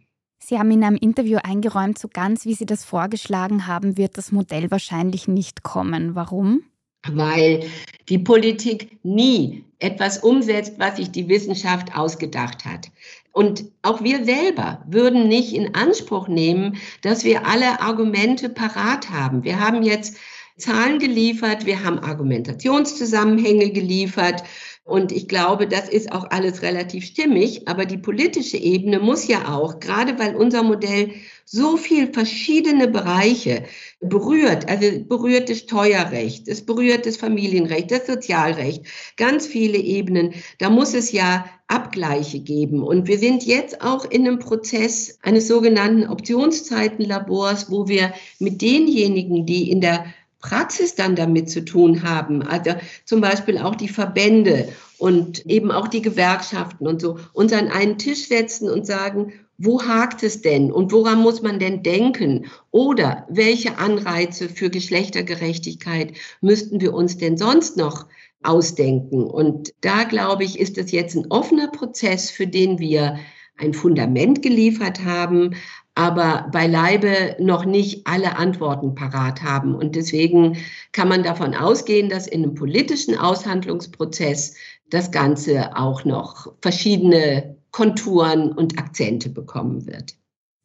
Sie 0.49 0.59
haben 0.59 0.71
in 0.71 0.83
einem 0.83 0.97
Interview 0.97 1.37
eingeräumt, 1.43 1.99
so 1.99 2.09
ganz 2.11 2.47
wie 2.47 2.55
Sie 2.55 2.65
das 2.65 2.83
vorgeschlagen 2.83 3.67
haben, 3.67 3.99
wird 3.99 4.17
das 4.17 4.33
Modell 4.33 4.71
wahrscheinlich 4.71 5.29
nicht 5.29 5.63
kommen. 5.63 6.15
Warum? 6.15 6.63
Weil 7.07 7.67
die 8.09 8.17
Politik 8.17 8.99
nie 9.03 9.67
etwas 9.79 10.17
umsetzt, 10.17 10.79
was 10.79 10.97
sich 10.97 11.11
die 11.11 11.29
Wissenschaft 11.29 11.95
ausgedacht 11.95 12.65
hat. 12.65 12.91
Und 13.31 13.67
auch 13.83 14.03
wir 14.03 14.25
selber 14.25 14.83
würden 14.89 15.29
nicht 15.29 15.53
in 15.53 15.75
Anspruch 15.75 16.29
nehmen, 16.29 16.79
dass 17.03 17.25
wir 17.25 17.47
alle 17.47 17.83
Argumente 17.83 18.49
parat 18.49 19.11
haben. 19.11 19.45
Wir 19.45 19.61
haben 19.61 19.83
jetzt 19.83 20.17
Zahlen 20.57 20.99
geliefert, 20.99 21.67
wir 21.67 21.85
haben 21.85 21.99
Argumentationszusammenhänge 21.99 23.71
geliefert 23.71 24.45
und 24.89 25.13
ich 25.13 25.29
glaube, 25.29 25.69
das 25.69 25.87
ist 25.89 26.13
auch 26.13 26.31
alles 26.31 26.63
relativ 26.63 27.05
stimmig. 27.05 27.69
Aber 27.69 27.85
die 27.85 27.99
politische 27.99 28.57
Ebene 28.57 28.99
muss 28.99 29.29
ja 29.29 29.55
auch, 29.55 29.81
gerade 29.81 30.19
weil 30.19 30.35
unser 30.35 30.63
Modell 30.63 31.11
so 31.45 31.77
viel 31.77 32.11
verschiedene 32.13 32.89
Bereiche 32.89 33.65
berührt, 34.01 34.67
also 34.69 34.87
berührt 35.05 35.51
das 35.51 35.59
Steuerrecht, 35.59 36.49
es 36.49 36.65
berührt 36.65 37.05
das 37.05 37.19
Familienrecht, 37.19 37.91
das 37.91 38.07
Sozialrecht, 38.07 38.85
ganz 39.19 39.47
viele 39.47 39.77
Ebenen. 39.77 40.33
Da 40.59 40.71
muss 40.71 40.95
es 40.95 41.13
ja 41.13 41.45
Abgleiche 41.67 42.41
geben. 42.41 42.83
Und 42.83 43.09
wir 43.09 43.19
sind 43.19 43.45
jetzt 43.45 43.83
auch 43.83 44.11
in 44.11 44.27
einem 44.27 44.39
Prozess 44.39 45.19
eines 45.23 45.49
sogenannten 45.49 46.09
Optionszeitenlabors, 46.09 47.71
wo 47.71 47.89
wir 47.89 48.15
mit 48.39 48.63
denjenigen, 48.63 49.45
die 49.45 49.71
in 49.71 49.83
der 49.83 50.07
Praxis 50.41 50.95
dann 50.95 51.17
damit 51.17 51.51
zu 51.51 51.65
tun 51.65 52.03
haben. 52.03 52.43
Also 52.43 52.73
zum 53.05 53.21
Beispiel 53.21 53.59
auch 53.59 53.75
die 53.75 53.89
Verbände 53.89 54.69
und 54.99 55.47
eben 55.47 55.71
auch 55.71 55.89
die 55.89 56.03
Gewerkschaften 56.03 56.87
und 56.87 57.01
so, 57.01 57.19
uns 57.33 57.53
an 57.53 57.69
einen 57.69 57.99
Tisch 57.99 58.29
setzen 58.29 58.71
und 58.71 58.87
sagen, 58.87 59.33
wo 59.59 59.83
hakt 59.83 60.23
es 60.23 60.41
denn 60.41 60.71
und 60.71 60.93
woran 60.93 61.19
muss 61.21 61.43
man 61.43 61.59
denn 61.59 61.83
denken? 61.83 62.47
Oder 62.71 63.27
welche 63.29 63.79
Anreize 63.79 64.49
für 64.49 64.71
Geschlechtergerechtigkeit 64.71 66.13
müssten 66.41 66.81
wir 66.81 66.95
uns 66.95 67.19
denn 67.19 67.37
sonst 67.37 67.77
noch 67.77 68.07
ausdenken? 68.45 69.25
Und 69.25 69.75
da 69.81 70.05
glaube 70.05 70.45
ich, 70.45 70.61
ist 70.61 70.79
es 70.79 70.93
jetzt 70.93 71.17
ein 71.17 71.27
offener 71.31 71.69
Prozess, 71.69 72.31
für 72.31 72.47
den 72.47 72.79
wir 72.79 73.19
ein 73.57 73.75
Fundament 73.75 74.43
geliefert 74.43 75.05
haben, 75.05 75.57
aber 75.99 76.49
beileibe 76.53 77.35
noch 77.41 77.65
nicht 77.65 78.07
alle 78.07 78.37
Antworten 78.37 78.95
parat 78.95 79.43
haben. 79.43 79.75
Und 79.75 79.97
deswegen 79.97 80.57
kann 80.93 81.09
man 81.09 81.25
davon 81.25 81.57
ausgehen, 81.57 82.09
dass 82.09 82.29
in 82.29 82.45
einem 82.45 82.55
politischen 82.55 83.19
Aushandlungsprozess 83.19 84.55
das 84.91 85.11
Ganze 85.11 85.77
auch 85.77 86.05
noch 86.05 86.53
verschiedene 86.63 87.57
Konturen 87.73 88.53
und 88.53 88.79
Akzente 88.79 89.29
bekommen 89.29 89.87
wird. 89.87 90.15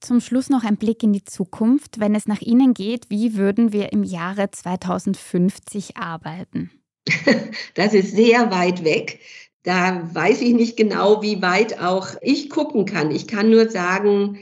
Zum 0.01 0.21
Schluss 0.21 0.51
noch 0.51 0.63
ein 0.63 0.77
Blick 0.77 1.01
in 1.01 1.13
die 1.13 1.23
Zukunft. 1.23 1.99
Wenn 1.99 2.13
es 2.13 2.27
nach 2.27 2.41
Ihnen 2.41 2.75
geht, 2.75 3.09
wie 3.09 3.35
würden 3.35 3.73
wir 3.73 3.91
im 3.91 4.03
Jahre 4.03 4.51
2050 4.51 5.97
arbeiten? 5.97 6.69
Das 7.73 7.95
ist 7.95 8.15
sehr 8.15 8.51
weit 8.51 8.83
weg. 8.83 9.19
Da 9.63 10.07
weiß 10.13 10.41
ich 10.41 10.53
nicht 10.53 10.77
genau, 10.77 11.23
wie 11.23 11.41
weit 11.41 11.81
auch 11.81 12.09
ich 12.21 12.51
gucken 12.51 12.85
kann. 12.85 13.09
Ich 13.09 13.27
kann 13.27 13.49
nur 13.49 13.69
sagen, 13.69 14.37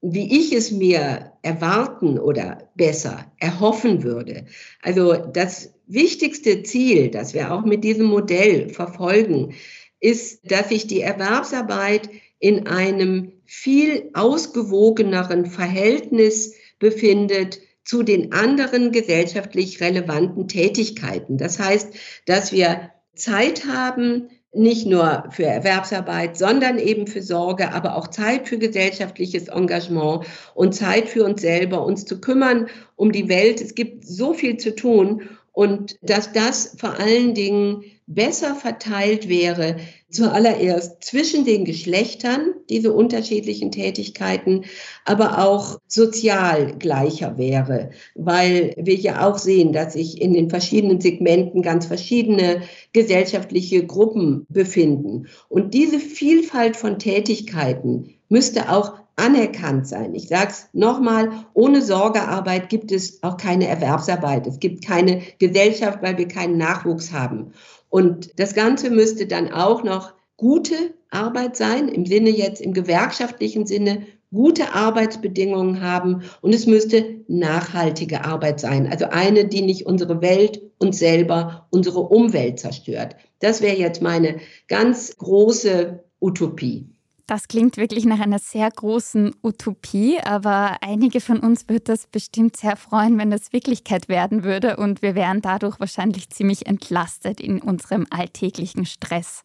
wie 0.00 0.38
ich 0.38 0.52
es 0.52 0.70
mir 0.70 1.32
erwarten 1.42 2.18
oder 2.18 2.70
besser 2.74 3.32
erhoffen 3.38 4.02
würde. 4.02 4.46
Also 4.82 5.14
das 5.14 5.74
wichtigste 5.86 6.62
Ziel, 6.62 7.10
das 7.10 7.34
wir 7.34 7.52
auch 7.52 7.64
mit 7.64 7.82
diesem 7.82 8.06
Modell 8.06 8.68
verfolgen, 8.68 9.54
ist, 10.00 10.50
dass 10.50 10.68
sich 10.68 10.86
die 10.86 11.00
Erwerbsarbeit 11.00 12.08
in 12.38 12.68
einem 12.68 13.32
viel 13.44 14.10
ausgewogeneren 14.14 15.46
Verhältnis 15.46 16.54
befindet 16.78 17.60
zu 17.84 18.02
den 18.02 18.32
anderen 18.32 18.92
gesellschaftlich 18.92 19.80
relevanten 19.80 20.46
Tätigkeiten. 20.46 21.38
Das 21.38 21.58
heißt, 21.58 21.94
dass 22.26 22.52
wir 22.52 22.90
Zeit 23.14 23.66
haben, 23.66 24.28
nicht 24.54 24.86
nur 24.86 25.24
für 25.30 25.44
Erwerbsarbeit, 25.44 26.36
sondern 26.36 26.78
eben 26.78 27.06
für 27.06 27.22
Sorge, 27.22 27.72
aber 27.72 27.96
auch 27.96 28.08
Zeit 28.08 28.48
für 28.48 28.58
gesellschaftliches 28.58 29.48
Engagement 29.48 30.24
und 30.54 30.74
Zeit 30.74 31.08
für 31.08 31.24
uns 31.24 31.42
selber, 31.42 31.84
uns 31.84 32.04
zu 32.04 32.20
kümmern 32.20 32.68
um 32.96 33.12
die 33.12 33.28
Welt. 33.28 33.60
Es 33.60 33.74
gibt 33.74 34.06
so 34.06 34.32
viel 34.32 34.56
zu 34.56 34.74
tun 34.74 35.28
und 35.52 35.98
dass 36.02 36.32
das 36.32 36.76
vor 36.78 36.98
allen 36.98 37.34
Dingen 37.34 37.84
besser 38.08 38.54
verteilt 38.54 39.28
wäre, 39.28 39.76
zuallererst 40.10 41.04
zwischen 41.04 41.44
den 41.44 41.66
Geschlechtern, 41.66 42.54
diese 42.70 42.94
unterschiedlichen 42.94 43.70
Tätigkeiten, 43.70 44.64
aber 45.04 45.44
auch 45.44 45.78
sozial 45.86 46.78
gleicher 46.78 47.36
wäre, 47.36 47.90
weil 48.14 48.74
wir 48.78 48.94
ja 48.94 49.28
auch 49.28 49.36
sehen, 49.36 49.74
dass 49.74 49.92
sich 49.92 50.20
in 50.20 50.32
den 50.32 50.48
verschiedenen 50.48 51.02
Segmenten 51.02 51.60
ganz 51.60 51.84
verschiedene 51.84 52.62
gesellschaftliche 52.94 53.86
Gruppen 53.86 54.46
befinden. 54.48 55.26
Und 55.50 55.74
diese 55.74 56.00
Vielfalt 56.00 56.76
von 56.76 56.98
Tätigkeiten 56.98 58.14
müsste 58.30 58.72
auch 58.72 58.94
anerkannt 59.16 59.86
sein. 59.86 60.14
Ich 60.14 60.28
sage 60.28 60.50
es 60.50 60.68
nochmal, 60.72 61.44
ohne 61.52 61.82
Sorgearbeit 61.82 62.68
gibt 62.68 62.92
es 62.92 63.22
auch 63.22 63.36
keine 63.36 63.66
Erwerbsarbeit. 63.66 64.46
Es 64.46 64.60
gibt 64.60 64.86
keine 64.86 65.22
Gesellschaft, 65.38 65.98
weil 66.02 66.16
wir 66.16 66.28
keinen 66.28 66.56
Nachwuchs 66.56 67.12
haben. 67.12 67.52
Und 67.90 68.38
das 68.38 68.54
Ganze 68.54 68.90
müsste 68.90 69.26
dann 69.26 69.52
auch 69.52 69.82
noch 69.82 70.12
gute 70.36 70.94
Arbeit 71.10 71.56
sein, 71.56 71.88
im 71.88 72.06
Sinne 72.06 72.30
jetzt, 72.30 72.60
im 72.60 72.72
gewerkschaftlichen 72.72 73.66
Sinne, 73.66 74.06
gute 74.30 74.74
Arbeitsbedingungen 74.74 75.80
haben 75.80 76.22
und 76.42 76.54
es 76.54 76.66
müsste 76.66 77.22
nachhaltige 77.28 78.24
Arbeit 78.24 78.60
sein. 78.60 78.86
Also 78.86 79.06
eine, 79.06 79.46
die 79.46 79.62
nicht 79.62 79.86
unsere 79.86 80.20
Welt, 80.20 80.60
uns 80.78 80.98
selber, 80.98 81.66
unsere 81.70 82.00
Umwelt 82.00 82.60
zerstört. 82.60 83.16
Das 83.40 83.62
wäre 83.62 83.76
jetzt 83.76 84.02
meine 84.02 84.36
ganz 84.68 85.16
große 85.16 86.04
Utopie. 86.20 86.86
Das 87.28 87.46
klingt 87.46 87.76
wirklich 87.76 88.06
nach 88.06 88.20
einer 88.20 88.38
sehr 88.38 88.70
großen 88.70 89.34
Utopie, 89.42 90.18
aber 90.18 90.78
einige 90.80 91.20
von 91.20 91.40
uns 91.40 91.68
wird 91.68 91.90
das 91.90 92.06
bestimmt 92.06 92.56
sehr 92.56 92.74
freuen, 92.74 93.18
wenn 93.18 93.30
das 93.30 93.52
Wirklichkeit 93.52 94.08
werden 94.08 94.44
würde 94.44 94.78
und 94.78 95.02
wir 95.02 95.14
wären 95.14 95.42
dadurch 95.42 95.78
wahrscheinlich 95.78 96.30
ziemlich 96.30 96.66
entlastet 96.66 97.38
in 97.38 97.60
unserem 97.60 98.06
alltäglichen 98.08 98.86
Stress. 98.86 99.44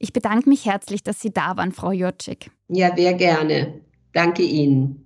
Ich 0.00 0.12
bedanke 0.12 0.48
mich 0.48 0.66
herzlich, 0.66 1.04
dass 1.04 1.20
Sie 1.20 1.32
da 1.32 1.56
waren, 1.56 1.70
Frau 1.70 1.92
Jotschik. 1.92 2.50
Ja, 2.66 2.96
sehr 2.96 3.14
gerne. 3.14 3.80
Danke 4.12 4.42
Ihnen. 4.42 5.03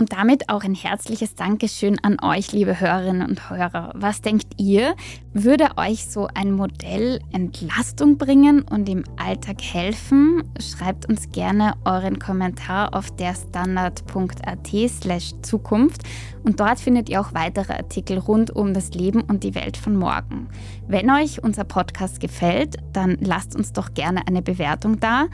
Und 0.00 0.12
damit 0.12 0.48
auch 0.48 0.64
ein 0.64 0.74
herzliches 0.74 1.36
Dankeschön 1.36 2.00
an 2.02 2.18
euch, 2.20 2.50
liebe 2.50 2.80
Hörerinnen 2.80 3.28
und 3.28 3.48
Hörer. 3.48 3.92
Was 3.94 4.20
denkt 4.20 4.54
ihr? 4.56 4.96
Würde 5.32 5.68
euch 5.76 6.06
so 6.06 6.26
ein 6.34 6.50
Modell 6.50 7.20
Entlastung 7.32 8.18
bringen 8.18 8.62
und 8.62 8.88
im 8.88 9.04
Alltag 9.16 9.62
helfen? 9.62 10.42
Schreibt 10.58 11.08
uns 11.08 11.30
gerne 11.30 11.74
euren 11.84 12.18
Kommentar 12.18 12.92
auf 12.92 13.14
derstandard.at 13.14 14.68
slash 14.88 15.32
Zukunft 15.42 16.02
und 16.42 16.58
dort 16.58 16.80
findet 16.80 17.08
ihr 17.08 17.20
auch 17.20 17.32
weitere 17.32 17.74
Artikel 17.74 18.18
rund 18.18 18.50
um 18.50 18.74
das 18.74 18.94
Leben 18.94 19.20
und 19.20 19.44
die 19.44 19.54
Welt 19.54 19.76
von 19.76 19.96
morgen. 19.96 20.48
Wenn 20.88 21.08
euch 21.08 21.40
unser 21.44 21.62
Podcast 21.62 22.18
gefällt, 22.18 22.78
dann 22.92 23.16
lasst 23.20 23.54
uns 23.54 23.72
doch 23.72 23.94
gerne 23.94 24.26
eine 24.26 24.42
Bewertung 24.42 24.98
da. 24.98 25.26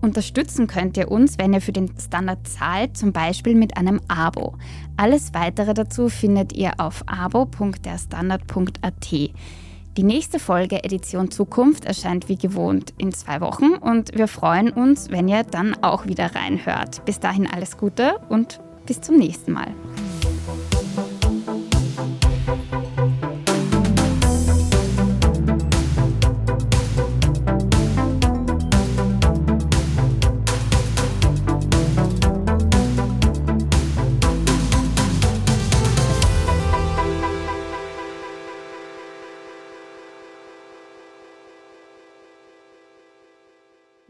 Unterstützen 0.00 0.66
könnt 0.66 0.96
ihr 0.96 1.10
uns, 1.10 1.36
wenn 1.38 1.52
ihr 1.52 1.60
für 1.60 1.72
den 1.72 1.92
Standard 1.98 2.48
zahlt, 2.48 2.96
zum 2.96 3.12
Beispiel 3.12 3.54
mit 3.54 3.76
einem 3.76 4.00
Abo. 4.08 4.54
Alles 4.96 5.34
weitere 5.34 5.74
dazu 5.74 6.08
findet 6.08 6.54
ihr 6.54 6.72
auf 6.78 7.04
abo.derstandard.at. 7.06 9.10
Die 9.96 10.04
nächste 10.04 10.38
Folge 10.38 10.84
Edition 10.84 11.30
Zukunft 11.30 11.84
erscheint 11.84 12.28
wie 12.28 12.36
gewohnt 12.36 12.94
in 12.96 13.12
zwei 13.12 13.40
Wochen 13.40 13.74
und 13.74 14.16
wir 14.16 14.28
freuen 14.28 14.70
uns, 14.70 15.10
wenn 15.10 15.28
ihr 15.28 15.42
dann 15.42 15.74
auch 15.82 16.06
wieder 16.06 16.34
reinhört. 16.34 17.04
Bis 17.04 17.20
dahin 17.20 17.46
alles 17.46 17.76
Gute 17.76 18.18
und 18.28 18.60
bis 18.86 19.00
zum 19.00 19.18
nächsten 19.18 19.52
Mal. 19.52 19.74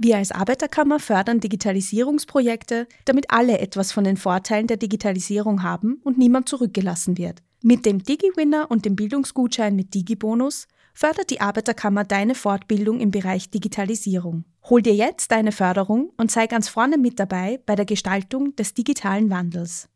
Wir 0.03 0.17
als 0.17 0.33
Arbeiterkammer 0.33 0.99
fördern 0.99 1.41
Digitalisierungsprojekte, 1.41 2.89
damit 3.05 3.27
alle 3.29 3.59
etwas 3.59 3.93
von 3.93 4.03
den 4.03 4.17
Vorteilen 4.17 4.67
der 4.67 4.79
Digitalisierung 4.79 5.63
haben 5.63 6.01
und 6.03 6.17
niemand 6.17 6.49
zurückgelassen 6.49 7.19
wird. 7.19 7.43
Mit 7.63 7.85
dem 7.85 8.03
DigiWinner 8.03 8.71
und 8.71 8.87
dem 8.87 8.97
Bildungsgutschein 8.97 9.77
mit 9.77 9.93
DigiBonus 9.93 10.69
fördert 10.95 11.29
die 11.29 11.43
Arbeiterkammer 11.43 12.05
deine 12.05 12.35
Fortbildung 12.35 12.99
im 12.99 13.11
Bereich 13.11 13.51
Digitalisierung. 13.51 14.45
Hol 14.71 14.81
dir 14.81 14.95
jetzt 14.95 15.33
deine 15.33 15.53
Förderung 15.53 16.13
und 16.17 16.31
sei 16.31 16.47
ganz 16.47 16.71
vorne 16.71 16.97
mit 16.97 17.21
dabei 17.21 17.61
bei 17.67 17.77
der 17.77 17.85
Gestaltung 17.85 18.57
des 18.57 18.73
digitalen 18.73 19.29
Wandels. 19.29 19.91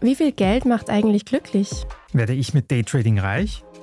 Wie 0.00 0.16
viel 0.16 0.32
Geld 0.32 0.64
macht 0.64 0.90
eigentlich 0.90 1.24
glücklich? 1.24 1.70
Werde 2.12 2.34
ich 2.34 2.52
mit 2.52 2.72
Daytrading 2.72 3.20
reich? 3.20 3.62